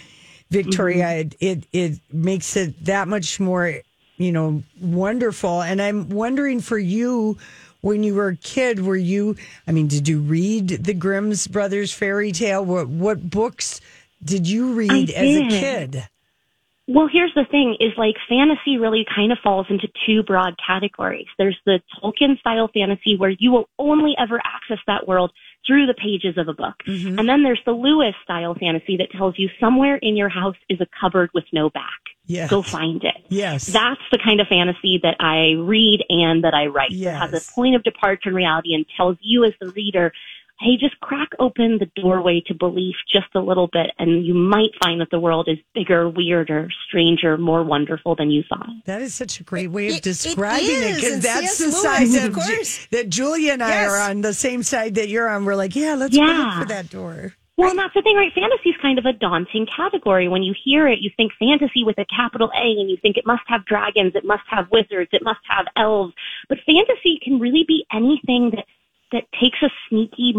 [0.51, 3.83] Victoria, it, it it makes it that much more
[4.17, 5.63] you know wonderful.
[5.63, 7.39] And I'm wondering for you,
[7.81, 9.37] when you were a kid, were you?
[9.67, 12.65] I mean, did you read the Grimm's Brothers fairy tale?
[12.65, 13.81] What what books
[14.25, 16.09] did you read as a kid?
[16.89, 21.27] Well, here's the thing is like fantasy really kind of falls into two broad categories.
[21.39, 25.33] There's the Tolkien style fantasy where you will only ever access that world
[25.67, 26.75] through the pages of a book.
[26.87, 27.19] Mm-hmm.
[27.19, 30.81] And then there's the Lewis style fantasy that tells you somewhere in your house is
[30.81, 32.01] a cupboard with no back.
[32.27, 32.51] Yes.
[32.51, 33.15] Go find it.
[33.29, 33.67] Yes.
[33.67, 36.93] That's the kind of fantasy that I read and that I write.
[36.93, 40.13] It has a point of departure in reality and tells you as the reader,
[40.63, 44.71] hey, just crack open the doorway to belief just a little bit and you might
[44.83, 48.69] find that the world is bigger, weirder, stranger, more wonderful than you thought.
[48.87, 51.59] That is such a great way of It- it describing it is, because that's C.S.
[51.59, 52.87] the side Lewis, of of Ju- course.
[52.93, 53.91] that Julia and I Yes.
[53.91, 55.45] are on the same side that you're on.
[55.45, 56.45] We're like, yeah, let's go Yeah.
[56.45, 57.35] look for that door.
[57.59, 58.33] Well, and that's the thing, right?
[58.33, 60.27] Fantasy is kind of a daunting category.
[60.27, 63.27] When you hear it, you think fantasy with a capital A and you think it
[63.27, 66.15] must have dragons, it must have wizards, it must have elves.
[66.49, 68.65] But fantasy can really be anything that,
[69.13, 70.35] that takes a sneaky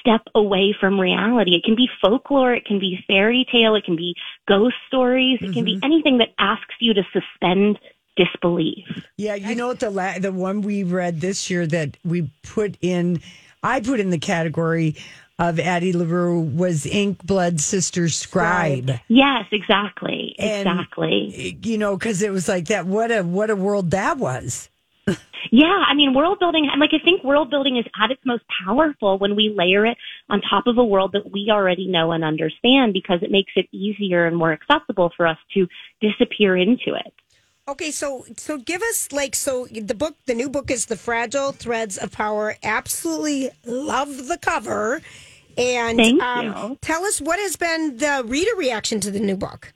[0.00, 1.54] step away from reality.
[1.54, 4.14] It can be folklore, it can be fairy tale, it can be
[4.48, 5.84] ghost stories, it can be mm-hmm.
[5.84, 7.78] anything that asks you to suspend
[8.16, 8.86] disbelief.
[9.16, 12.76] Yeah, you know what the la- the one we read this year that we put
[12.80, 13.20] in,
[13.62, 14.96] I put in the category
[15.38, 18.90] of Addie LaRue was Ink Blood Sister Scribe.
[19.08, 20.34] Yes, exactly.
[20.38, 21.58] And- exactly.
[21.62, 22.86] You know, because it was like that.
[22.86, 24.70] What a what a world that was.
[25.52, 28.42] Yeah, I mean, world building, and like I think world building is at its most
[28.64, 29.96] powerful when we layer it
[30.28, 33.66] on top of a world that we already know and understand because it makes it
[33.72, 35.66] easier and more accessible for us to
[36.00, 37.12] disappear into it.
[37.68, 41.52] Okay, so so give us like so the book the new book is The Fragile
[41.52, 42.56] Threads of Power.
[42.62, 45.00] Absolutely love the cover.
[45.58, 46.78] And Thank um, you.
[46.80, 49.72] tell us what has been the reader reaction to the new book.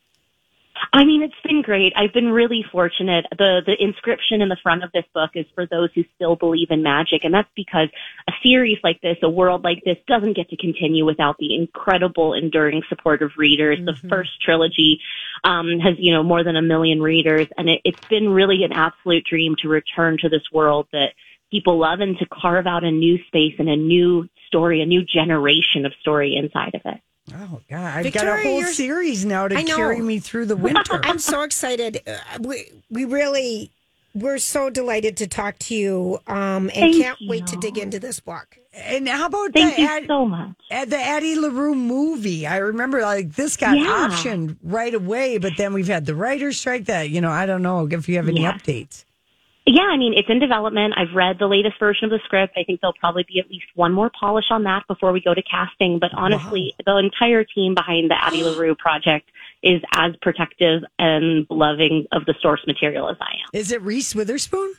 [0.93, 1.93] I mean, it's been great.
[1.97, 3.27] I've been really fortunate.
[3.37, 6.69] The the inscription in the front of this book is for those who still believe
[6.71, 7.89] in magic, and that's because
[8.29, 12.35] a series like this, a world like this, doesn't get to continue without the incredible,
[12.35, 13.79] enduring support of readers.
[13.85, 15.01] The first trilogy
[15.45, 18.73] um, has, you know, more than a million readers, and it, it's been really an
[18.73, 21.13] absolute dream to return to this world that
[21.51, 25.05] people love and to carve out a new space and a new story, a new
[25.05, 27.01] generation of story inside of it.
[27.35, 31.01] Oh God, I've got a whole series now to carry me through the winter.
[31.05, 32.01] I'm so excited.
[32.07, 33.71] Uh, we we really
[34.15, 38.01] we're so delighted to talk to you um, and Thank can't wait to dig into
[38.01, 38.57] this book.
[38.75, 40.51] and how about Thank the you Ad- so much.
[40.71, 42.45] Uh, the Addie LaRue movie.
[42.47, 44.09] I remember like this got Yeah.
[44.11, 47.63] optioned right away, but then we've had the writer's strike that, you know, I don't
[47.63, 48.53] know if you have any Yeah.
[48.55, 49.05] updates.
[49.73, 50.95] Yeah, I mean, it's in development.
[50.97, 52.55] I've read the latest version of the script.
[52.57, 55.33] I think there'll probably be at least one more polish on that before we go
[55.33, 56.01] to casting.
[56.01, 59.31] But honestly, the entire team behind the Addie LaRue project
[59.63, 63.51] is as protective and loving of the source material as I am.
[63.53, 64.75] Is it Reese Witherspoon?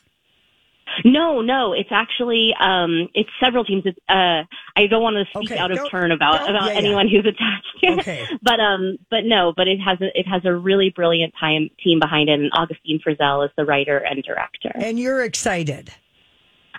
[1.05, 3.83] No, no, it's actually um, it's several teams.
[3.85, 4.43] It's, uh,
[4.75, 6.77] I don't want to speak Okay, out of turn about about yeah, yeah.
[6.77, 7.99] anyone who's attached to it.
[7.99, 8.27] Okay.
[8.41, 11.99] But um, but no, but it has a it has a really brilliant time team
[11.99, 14.71] behind it, and Augustine Frizzell is the writer and director.
[14.75, 15.91] And you're excited.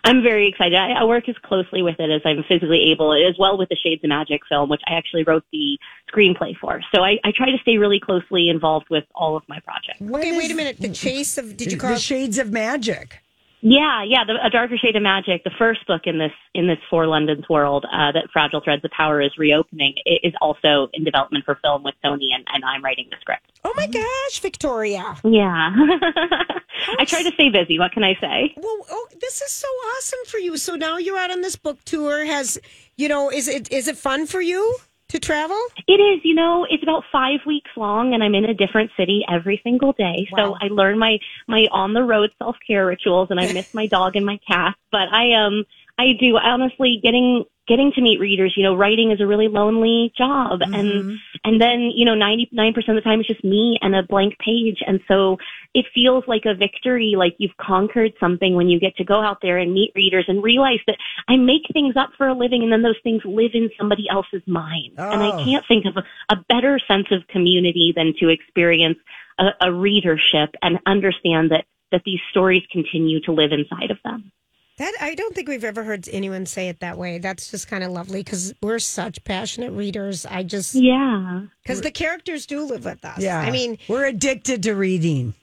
[0.05, 0.75] I'm very excited.
[0.75, 3.77] I, I work as closely with it as I'm physically able, as well with the
[3.77, 5.79] Shades of Magic film, which I actually wrote the
[6.13, 6.81] screenplay for.
[6.93, 10.01] So I, I try to stay really closely involved with all of my projects.
[10.01, 10.79] When Okay, wait a minute.
[10.81, 12.03] The chase of did you call the it?
[12.03, 13.21] Shades of Magic?
[13.65, 15.45] Yeah, yeah, the, a darker shade of magic.
[15.45, 18.91] The first book in this in this Four Londons world uh, that Fragile Threads of
[18.91, 22.83] Power is reopening it is also in development for film with Sony, and, and I'm
[22.83, 23.53] writing the script.
[23.65, 25.17] Oh my gosh, Victoria!
[25.23, 25.71] Yeah,
[26.99, 27.79] I try to stay busy.
[27.79, 28.53] What can I say?
[28.57, 30.57] Well, oh, this is so awesome for you.
[30.57, 32.25] So now you're out on this book tour.
[32.25, 32.59] Has
[32.97, 33.31] you know?
[33.31, 34.77] Is it is it fun for you
[35.13, 35.61] to travel?
[35.87, 39.25] It is, you know, it's about five weeks long and I'm in a different city
[39.31, 40.27] every single day.
[40.35, 43.87] So I learn my, my on the road self care rituals and I miss my
[43.87, 44.75] dog and my cat.
[44.91, 45.65] But I, um,
[45.99, 50.13] I do honestly getting, getting to meet readers, you know, writing is a really lonely
[50.17, 50.61] job.
[50.63, 54.39] And, and then, you know, 99% of the time it's just me and a blank
[54.39, 54.79] page.
[54.87, 55.37] And so
[55.75, 59.39] it feels like a victory, like you've conquered something when you get to go out
[59.41, 60.97] there and meet readers and realize that
[61.29, 64.43] I make things up for a living and then those things live in somebody else's
[64.47, 64.93] mind.
[64.99, 65.45] And I Oh.
[65.45, 68.99] can't think of a, a better sense of community than to experience
[69.39, 74.31] a, a readership and understand that, that these stories continue to live inside of them.
[74.79, 77.19] That I don't think we've ever heard anyone say it that way.
[77.19, 80.25] That's just kind of lovely because we're such passionate readers.
[80.27, 81.43] I just Yeah.
[81.63, 83.19] because the characters do live with us.
[83.21, 83.39] Yeah.
[83.39, 85.35] I mean, we're addicted to reading.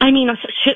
[0.00, 0.28] I mean,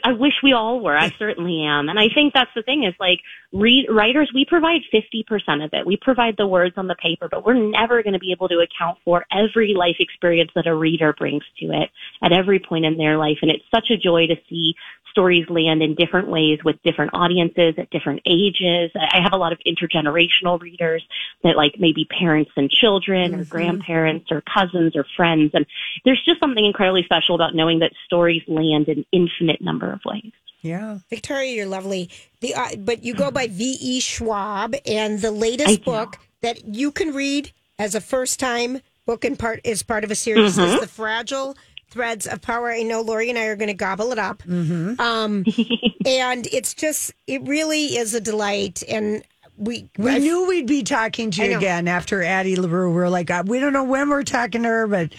[0.03, 0.97] I wish we all were.
[0.97, 1.89] I certainly am.
[1.89, 3.21] And I think that's the thing is like
[3.53, 5.87] read writers, we provide 50% of it.
[5.87, 8.57] We provide the words on the paper, but we're never going to be able to
[8.57, 12.97] account for every life experience that a reader brings to it at every point in
[12.97, 13.39] their life.
[13.43, 14.75] And it's such a joy to see
[15.13, 18.91] stories land in different ways with different audiences at different ages.
[18.97, 21.07] I have a lot of intergenerational readers
[21.45, 25.53] that like maybe parents and children or grandparents or cousins or friends.
[25.55, 25.67] And
[26.05, 30.33] there's just something incredibly special about knowing that stories land in infinite number of ways.
[30.63, 30.99] Yeah.
[31.11, 32.11] Victoria, you're lovely.
[32.41, 33.77] The uh, but you go by V.
[33.81, 34.01] E.
[34.01, 39.39] Schwab, and the latest book that you can read as a first time book and
[39.39, 41.57] part is part of a series is the Fragile
[41.93, 42.71] Threads of Power.
[42.73, 45.45] I know Lori and I are going to gobble it up, um,
[46.07, 48.83] and it's just it really is a delight.
[48.89, 49.23] And
[49.59, 52.93] we We I- knew we'd be talking to you again after Addie LaRue.
[52.93, 55.13] We're like, uh, we don't know when we're talking to her, but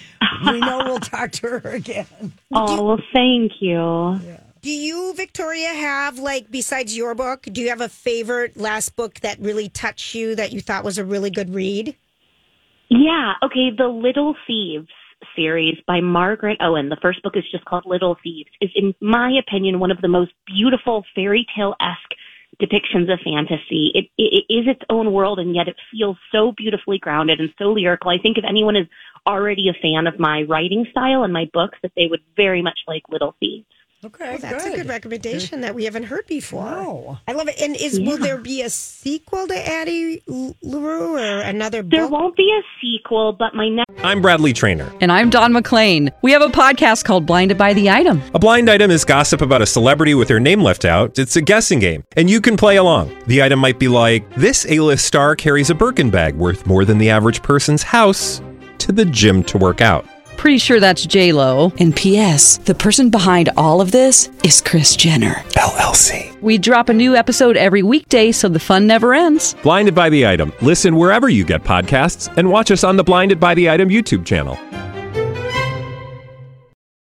[0.46, 2.08] we know we'll talk to her again.
[2.52, 4.20] Oh, well, thank you.
[4.62, 7.44] Do you, Victoria, have like besides your book?
[7.52, 10.98] Do you have a favorite last book that really touched you that you thought was
[10.98, 11.96] a really good read?
[12.90, 13.34] Yeah.
[13.44, 13.72] Okay.
[13.78, 14.88] The Little Thieves
[15.36, 16.90] series by Margaret Owen.
[16.90, 18.50] The first book is just called Little Thieves.
[18.62, 22.14] Is, in my opinion, one of the most beautiful fairy tale esque
[22.62, 23.92] depictions of fantasy.
[23.96, 27.50] It, it, it is its own world, and yet it feels so beautifully grounded and
[27.58, 28.12] so lyrical.
[28.12, 28.88] I think if anyone is
[29.26, 32.80] already a fan of my writing style and my books, that they would very much
[32.88, 33.66] like Little Thieves.
[34.06, 36.64] Okay, well, That's a good recommendation that we haven't heard before.
[36.64, 37.20] Wow.
[37.26, 37.62] I love it.
[37.62, 41.92] And is will there be a sequel to Addie LaRue or another book?
[41.92, 43.92] There won't be a sequel, but my next.
[44.04, 44.92] I'm Bradley Trainer.
[45.00, 46.12] And I'm Don McClain.
[46.22, 48.22] We have a podcast called Blinded by the Item.
[48.34, 51.18] A blind item is gossip about a celebrity with their name left out.
[51.18, 53.16] It's a guessing game, and you can play along.
[53.28, 56.98] The item might be like this: A-list star carries a Birkin bag worth more than
[56.98, 58.42] the average person's house
[58.80, 60.06] to the gym to work out.
[60.38, 61.72] Pretty sure that's J Lo.
[61.80, 62.58] And P.S.
[62.58, 66.38] The person behind all of this is Kris Jenner LLC.
[66.42, 69.56] We drop a new episode every weekday, so the fun never ends.
[69.64, 70.52] Blinded by the item.
[70.62, 74.26] Listen wherever you get podcasts, and watch us on the Blinded by the Item YouTube
[74.26, 74.58] channel.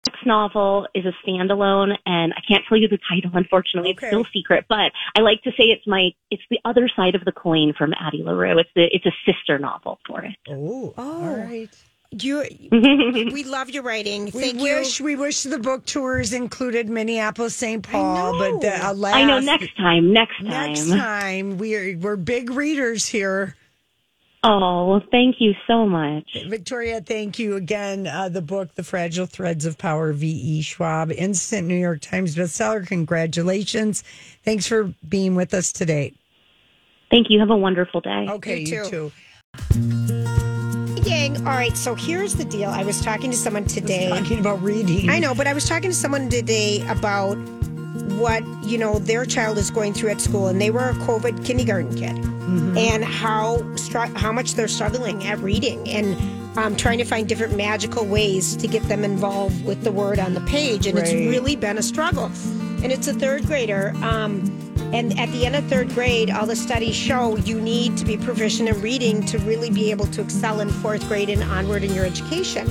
[0.07, 4.25] next novel is a standalone and I can't tell you the title unfortunately it's still
[4.33, 7.73] secret but I like to say it's my it's the other side of the coin
[7.77, 11.69] from Addie LaRue it's the it's a sister novel for it Oh, all right.
[12.11, 12.43] You,
[12.73, 14.27] we love your writing.
[14.27, 15.05] We Thank wish you.
[15.05, 17.83] we wish the book tours included Minneapolis, St.
[17.83, 22.49] Paul, but the, alas, I know next time next time next time we're we're big
[22.51, 23.57] readers here.
[24.43, 28.07] oh well, thank you so much Victoria, thank you again.
[28.07, 30.63] Uh, the book, The Fragile Threads of Power, V.E.
[30.63, 32.87] Schwab, instant New York Times bestseller.
[32.87, 34.03] Congratulations.
[34.45, 36.15] Thanks for being with us today.
[37.11, 39.13] thank you have a wonderful day Okay, You you,
[39.65, 40.15] too.
[41.09, 41.77] All right.
[41.77, 42.71] So here's the deal.
[42.71, 44.11] I was talking to someone today.
[44.11, 45.09] Talking about reading.
[45.09, 47.37] I know, but I was talking to someone today about
[48.19, 51.45] what you know their child is going through at school, and they were a COVID
[51.45, 52.17] kindergarten kid,
[52.77, 56.17] and how str- how much they're struggling at reading and
[56.59, 60.35] um, trying to find different magical ways to get them involved with the word on
[60.35, 62.31] the page, and it's really been a struggle.
[62.83, 63.93] And it's a third grader.
[64.03, 64.45] Um,
[64.93, 68.17] and at the end of third grade, all the studies show you need to be
[68.17, 71.93] proficient in reading to really be able to excel in fourth grade and onward in
[71.95, 72.67] your education.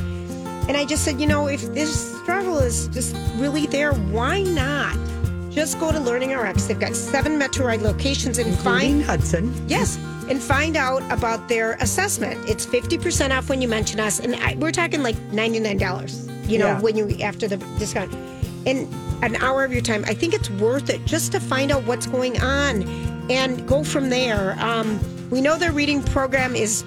[0.68, 4.98] And I just said, you know, if this struggle is just really there, why not?
[5.52, 6.66] Just go to Learning RX.
[6.66, 9.68] They've got seven MetroRide locations and Including find Hudson.
[9.68, 9.98] yes,
[10.30, 12.38] and find out about their assessment.
[12.50, 15.78] It's fifty percent off when you mention us, and I, we're talking like ninety nine
[15.78, 16.28] dollars.
[16.48, 16.80] You know, Yeah.
[16.82, 18.14] when you after the discount,
[18.68, 18.88] and
[19.22, 20.04] an hour of your time.
[20.06, 22.84] I think it's worth it just to find out what's going on
[23.30, 24.56] and go from there.
[24.60, 26.84] Um, we know their reading program is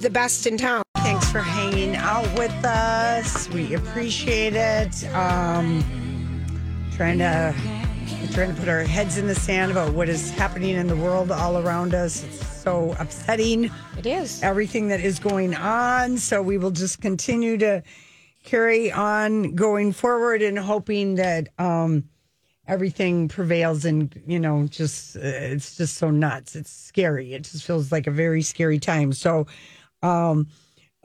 [0.00, 0.82] the best in town.
[0.96, 3.48] Thanks for hanging out with us.
[3.50, 5.04] We appreciate it.
[5.14, 5.84] Um,
[6.92, 7.54] trying to
[8.32, 11.30] trying to put our heads in the sand about what is happening in the world
[11.30, 12.24] all around us.
[12.24, 13.70] It's so upsetting.
[13.96, 14.42] It is.
[14.42, 16.18] Everything that is going on.
[16.18, 17.82] So we will just continue to
[18.46, 22.04] carry on going forward and hoping that um,
[22.66, 26.56] everything prevails and, you know, just, uh, it's just so nuts.
[26.56, 27.34] It's scary.
[27.34, 29.12] It just feels like a very scary time.
[29.12, 29.46] So,
[30.02, 30.48] um,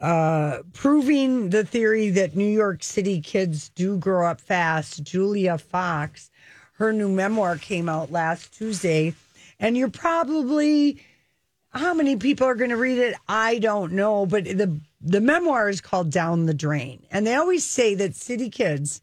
[0.02, 6.32] uh, proving the theory that New York City kids do grow up fast, Julia Fox,
[6.74, 9.14] her new memoir came out last Tuesday.
[9.60, 11.04] And you're probably,
[11.70, 13.16] how many people are going to read it?
[13.28, 14.26] I don't know.
[14.26, 17.04] But the, the memoir is called Down the Drain.
[17.12, 19.02] And they always say that city kids,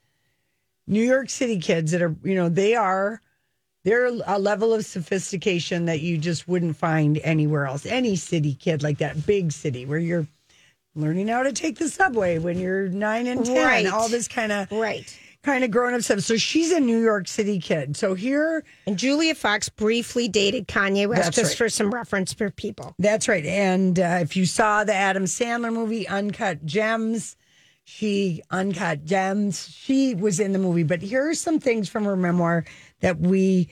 [0.86, 3.20] New York City kids that are, you know, they are,
[3.84, 7.86] they're a level of sophistication that you just wouldn't find anywhere else.
[7.86, 10.26] Any city kid like that, big city where you're
[10.94, 13.86] learning how to take the subway when you're nine and 10, Right.
[13.86, 15.16] all this kind of, Right.
[15.48, 16.20] Kind of grown up stuff.
[16.20, 17.96] So she's a New York City kid.
[17.96, 21.56] So here, And Julia Fox briefly dated Kanye West, just right.
[21.56, 22.94] for some reference for people.
[22.98, 23.46] That's right.
[23.46, 27.34] And uh, if you saw the Adam Sandler movie, Uncut Gems,
[27.84, 30.82] she, Uncut Gems, she was in the movie.
[30.82, 32.66] But here are some things from her memoir
[33.00, 33.70] that we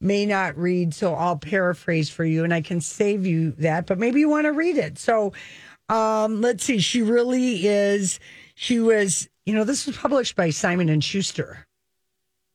[0.00, 0.94] may not read.
[0.94, 4.46] So I'll paraphrase for you and I can save you that, but maybe you want
[4.46, 4.98] to read it.
[4.98, 5.34] So
[5.90, 6.78] um, let's see.
[6.78, 8.18] She really is,
[8.54, 11.66] she was, you know, this was published by Simon and Schuster.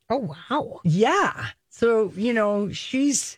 [0.10, 0.82] Oh, wow.
[0.84, 1.48] Yeah.
[1.70, 3.38] So, you know, she's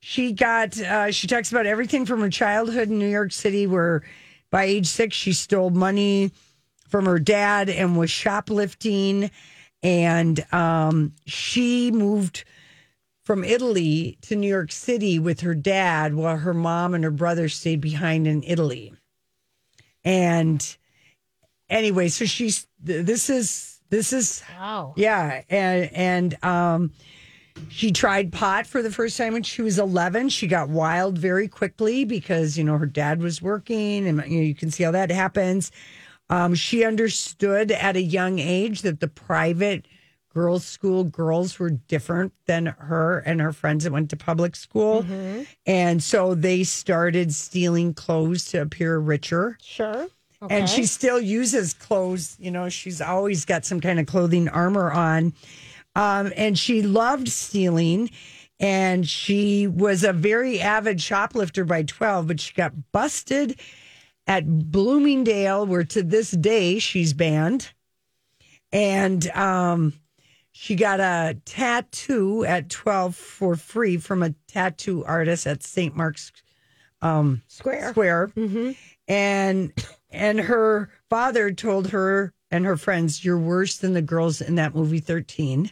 [0.00, 4.02] she got uh she talks about everything from her childhood in New York City where
[4.50, 6.32] by age 6 she stole money
[6.88, 9.30] from her dad and was shoplifting
[9.82, 12.44] and um she moved
[13.22, 17.48] from Italy to New York City with her dad while her mom and her brother
[17.48, 18.92] stayed behind in Italy.
[20.02, 20.76] And
[21.68, 24.94] anyway, so she's th- this is this is Wow.
[24.96, 26.92] yeah, and and um,
[27.68, 30.28] she tried pot for the first time when she was eleven.
[30.28, 34.44] She got wild very quickly because you know her dad was working, and you know
[34.46, 35.70] you can see how that happens.
[36.28, 39.86] Um, she understood at a young age that the private
[40.32, 45.04] girls' school girls were different than her and her friends that went to public school,
[45.66, 49.58] and so they started stealing clothes to appear richer.
[49.60, 50.06] Sure.
[50.48, 52.36] And she still uses clothes.
[52.40, 55.34] You know, she's always got some kind of clothing armor on.
[55.94, 58.10] Um, and she loved stealing.
[58.58, 63.58] And she was a very avid shoplifter by 12, but she got busted
[64.26, 67.72] at Bloomingdale, where to this day she's banned.
[68.70, 69.94] And um,
[70.52, 75.96] she got a tattoo at 12 for free from a tattoo artist at St.
[75.96, 76.32] Mark's
[77.02, 77.90] um, Square.
[77.90, 78.30] Square.
[79.08, 79.72] And
[80.10, 84.74] and her father told her and her friends, "You're worse than the girls in that
[84.74, 85.70] movie 13."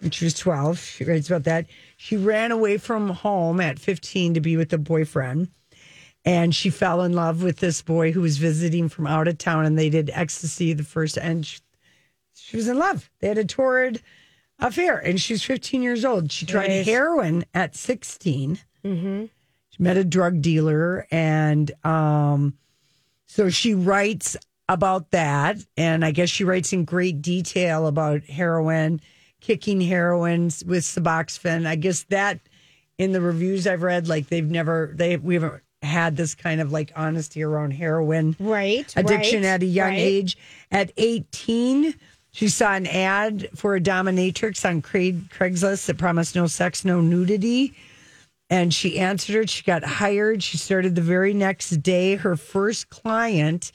[0.00, 1.66] When she was 12, she writes about that.
[1.96, 5.48] She ran away from home at 15 to be with a boyfriend.
[6.24, 9.64] And she fell in love with this boy who was visiting from out of town,
[9.64, 11.16] and they did ecstasy the first.
[11.16, 11.60] And she,
[12.34, 13.08] she was in love.
[13.20, 14.02] They had a torrid
[14.58, 16.30] affair, and she was 15 years old.
[16.32, 16.86] She tried Nice.
[16.86, 18.58] heroin at 16.
[18.82, 22.54] She met a drug dealer, and um,
[23.26, 24.36] so she writes
[24.68, 25.58] about that.
[25.76, 29.00] And I guess she writes in great detail about heroin,
[29.40, 31.66] kicking heroin with Suboxone.
[31.66, 32.40] I guess that
[32.98, 36.72] in the reviews I've read, like they've never, they we haven't had this kind of
[36.72, 38.92] like honesty around heroin Right.
[38.96, 39.98] addiction right, at a young right.
[39.98, 40.38] age.
[40.70, 41.94] At 18,
[42.32, 47.00] she saw an ad for a dominatrix on Craig, Craigslist that promised no sex, no
[47.00, 47.74] nudity.
[48.48, 49.50] And she answered it.
[49.50, 50.42] She got hired.
[50.42, 52.14] She started the very next day.
[52.16, 53.72] Her first client,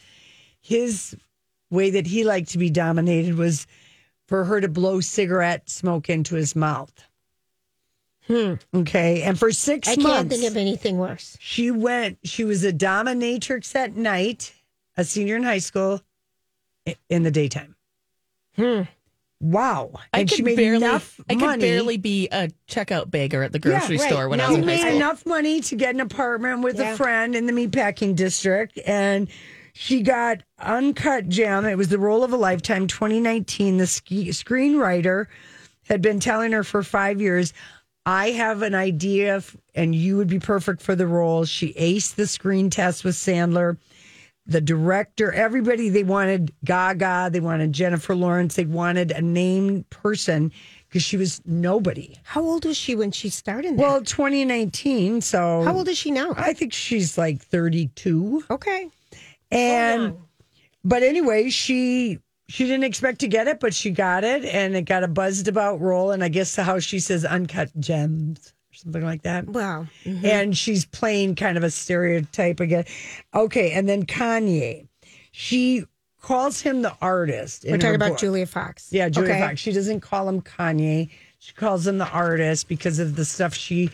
[0.62, 1.16] his
[1.70, 3.68] way that he liked to be dominated was
[4.28, 6.94] for her to blow cigarette smoke into his mouth.
[8.28, 8.54] Hmm.
[8.74, 9.24] Okay.
[9.24, 10.00] And for six Hmm.
[10.00, 10.18] I months.
[10.18, 11.36] can't think of anything worse.
[11.42, 14.54] She went, she was a dominatrix at night,
[14.96, 16.02] a senior in high school
[17.10, 17.76] in the daytime.
[19.42, 19.92] Wow.
[20.14, 23.52] I and could she made barely, enough I could barely be a checkout beggar at
[23.52, 24.08] the grocery right.
[24.10, 24.96] store when I was She in high made school.
[24.96, 26.94] enough money to get an apartment with Yeah.
[26.94, 28.80] a friend in the meatpacking district.
[28.86, 29.28] And
[29.74, 31.66] she got Uncut Gem.
[31.66, 33.78] It was the role of a lifetime, 2019.
[33.78, 35.26] The ski, screenwriter
[35.88, 37.52] had been telling her for five years,
[38.06, 41.46] I have an idea f- and you would be perfect for the role.
[41.46, 43.78] She aced the screen test with Sandler.
[44.48, 50.52] The director, everybody, they wanted Gaga, they wanted Jennifer Lawrence, they wanted a named person
[50.88, 52.16] because she was nobody.
[52.24, 53.78] How old was she when she started?
[53.78, 53.82] That?
[53.82, 55.22] Well, 2019.
[55.22, 56.34] So how old is she now?
[56.36, 58.44] I think she's like 32.
[58.50, 58.90] Okay.
[59.52, 60.18] And
[60.84, 64.82] but anyway, she she didn't expect to get it, but she got it and it
[64.82, 69.24] got a buzzed about role and I guess how she says uncut gems something like
[69.24, 69.48] that.
[69.48, 69.88] Wow.
[70.06, 70.24] Mhm.
[70.26, 72.86] And she's playing kind of a stereotype again.
[73.34, 74.88] Okay, and then Kanye.
[75.32, 75.86] She
[76.22, 77.66] calls him the artist.
[77.68, 78.20] We're talking about book.
[78.20, 78.88] Julia Fox.
[78.92, 79.40] Yeah, Julia Okay.
[79.42, 79.60] Fox.
[79.60, 81.10] She doesn't call him Kanye.
[81.40, 83.90] She calls him the artist because of the stuff she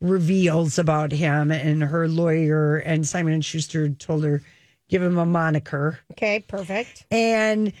[0.00, 4.42] reveals about him and her lawyer and Simon and Schuster told her
[4.88, 5.98] give him a moniker.
[6.12, 7.04] Okay, perfect.
[7.10, 7.72] And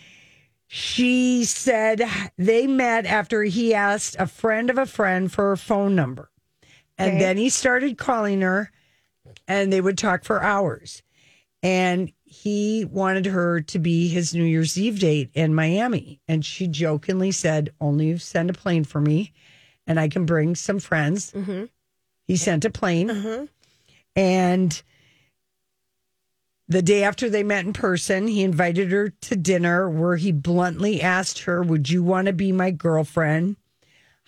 [0.66, 2.02] she said
[2.36, 6.28] they met after he asked a friend of a friend for her phone number.
[6.98, 7.18] And Okay.
[7.20, 8.70] then he started calling her
[9.46, 11.02] and they would talk for hours.
[11.62, 16.20] And he wanted her to be his New Year's Eve date in Miami.
[16.28, 19.32] And she jokingly said, Only send a plane for me
[19.86, 21.32] and I can bring some friends.
[21.32, 21.64] Mm-hmm.
[22.26, 23.08] He sent a plane.
[23.08, 23.44] Mm-hmm.
[24.14, 24.82] And
[26.68, 31.00] the day after they met in person, he invited her to dinner where he bluntly
[31.00, 33.56] asked her, Would you want to be my girlfriend?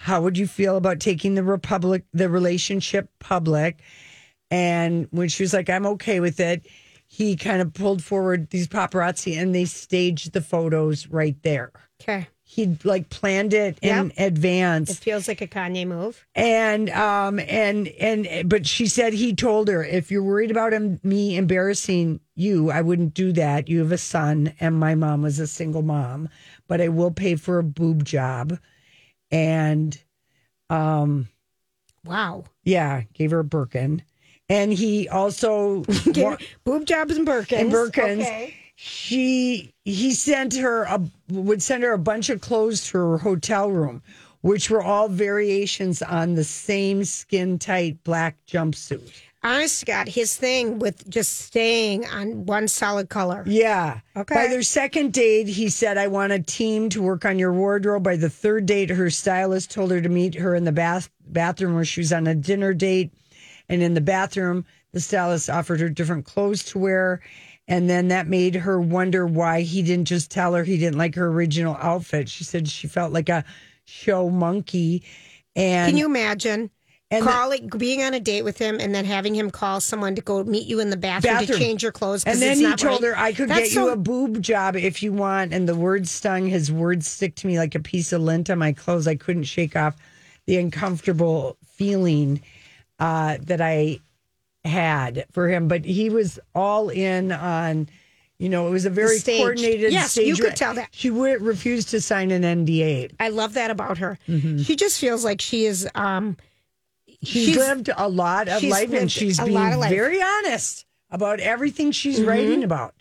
[0.03, 3.80] How would you feel about taking the republic the relationship public?
[4.51, 6.66] And when she was like, I'm okay with it,
[7.07, 11.70] he kind of pulled forward these paparazzi and they staged the photos right there.
[12.01, 12.28] Okay.
[12.44, 14.12] He'd like planned it in Yep.
[14.16, 16.24] advance It feels like a Kanye move.
[16.34, 20.98] and um and and but she said he told her if you're worried about him
[21.05, 25.38] me embarrassing you i wouldn't do that you have a son and my mom was
[25.38, 26.28] a single mom
[26.66, 28.59] but i will pay for a boob job
[29.31, 30.01] and
[30.68, 31.28] um
[32.05, 32.45] Wow.
[32.64, 34.03] yeah gave her a birkin
[34.49, 35.81] and he also
[36.12, 37.61] Give- boob jobs and Birkins.
[37.61, 38.20] and Birkins.
[38.22, 38.55] Okay.
[38.76, 41.01] She he sent her a
[41.31, 44.03] would send her a bunch of clothes to her hotel room,
[44.41, 49.12] which were all variations on the same skin tight black jumpsuit.
[49.43, 53.43] Honest God, his thing with just staying on one solid color.
[53.47, 54.01] Yeah.
[54.14, 54.34] Okay.
[54.34, 58.03] By their second date, he said, I want a team to work on your wardrobe.
[58.03, 61.74] By the third date, her stylist told her to meet her in the bath bathroom
[61.74, 63.14] where she was on a dinner date.
[63.70, 67.22] And in the bathroom, the stylist offered her different clothes to wear.
[67.66, 71.14] And then that made her wonder why he didn't just tell her he didn't like
[71.14, 72.28] her original outfit.
[72.28, 73.45] She said she felt like a
[73.84, 75.05] show monkey.
[75.57, 76.70] And Can you imagine
[77.13, 80.15] And the- calling, being on a date with him, and then having him call someone
[80.15, 81.59] to go meet you in the bathroom, Bathroom.
[81.59, 82.23] to change your clothes.
[82.25, 83.09] And then he told right?
[83.11, 85.53] her, I could That's get so- you a boob job if you want.
[85.53, 86.47] And the words stung.
[86.47, 89.09] His words stick to me like a piece of lint on my clothes.
[89.09, 89.97] I couldn't shake off
[90.47, 92.43] the uncomfortable feeling
[93.01, 93.99] uh, that I
[94.65, 95.67] had for him.
[95.67, 97.89] But he was all in on,
[98.39, 100.27] you know, it was a very coordinated Yes, stage.
[100.29, 100.89] you could tell that.
[100.93, 103.11] She would refused to sign an NDA.
[103.19, 104.17] I love that about her.
[104.29, 104.59] Mm-hmm.
[104.63, 105.89] She just feels like she is.
[105.97, 106.37] um
[107.23, 109.91] She's, lived a lot of life and she's being lot of life.
[109.91, 112.29] very honest about everything she's Mm-hmm.
[112.29, 112.95] writing about.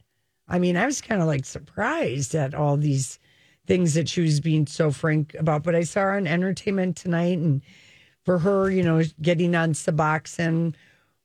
[0.47, 3.19] I mean, I was kind of like surprised at all these
[3.67, 5.63] things that she was being so frank about.
[5.63, 7.61] But I saw her on Entertainment Tonight, and
[8.25, 10.73] for her, you know, getting on Suboxone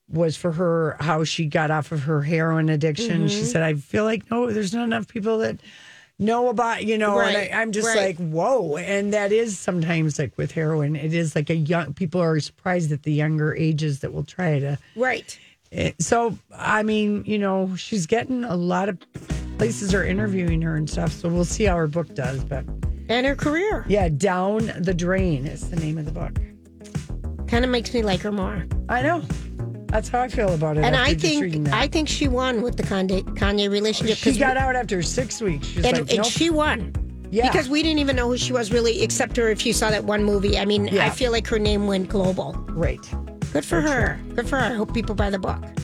[0.09, 3.20] was for her how she got off of her heroin addiction.
[3.20, 3.28] Mm-hmm.
[3.28, 5.59] She said, "I feel like no, there's not enough people that."
[6.20, 8.16] Know about you know, Right, and I, I'm just right.
[8.18, 8.76] like, whoa.
[8.76, 12.92] And that is sometimes like with heroin, it is like a young people are surprised
[12.92, 15.36] at the younger ages that will try to Right.
[15.72, 18.96] it- so I mean, you know, she's getting a lot of
[19.58, 21.12] places are interviewing her and stuff.
[21.12, 22.44] So we'll see how her book does.
[22.44, 22.64] But
[23.08, 26.38] And her career yeah, Down the Drain is the name of the book.
[27.48, 28.66] kind of makes me like her more.
[28.88, 29.22] I know.
[29.95, 30.82] That's how I feel about it.
[30.84, 31.68] And I think.
[31.68, 34.16] I think she won with the Kanye, Kanye relationship.
[34.18, 35.68] she got out after six weeks.
[35.68, 36.26] She's and, like, and nope.
[36.26, 36.92] she won.
[37.30, 37.49] Yeah.
[37.49, 40.03] Because we didn't even know who she was really, except her if you saw that
[40.03, 40.59] one movie.
[40.59, 41.07] I mean, Yeah.
[41.07, 42.55] I feel like her name went global.
[42.70, 42.99] Right.
[43.53, 44.18] Good for her.
[44.34, 44.72] Good for her.
[44.72, 45.64] I hope people buy the book.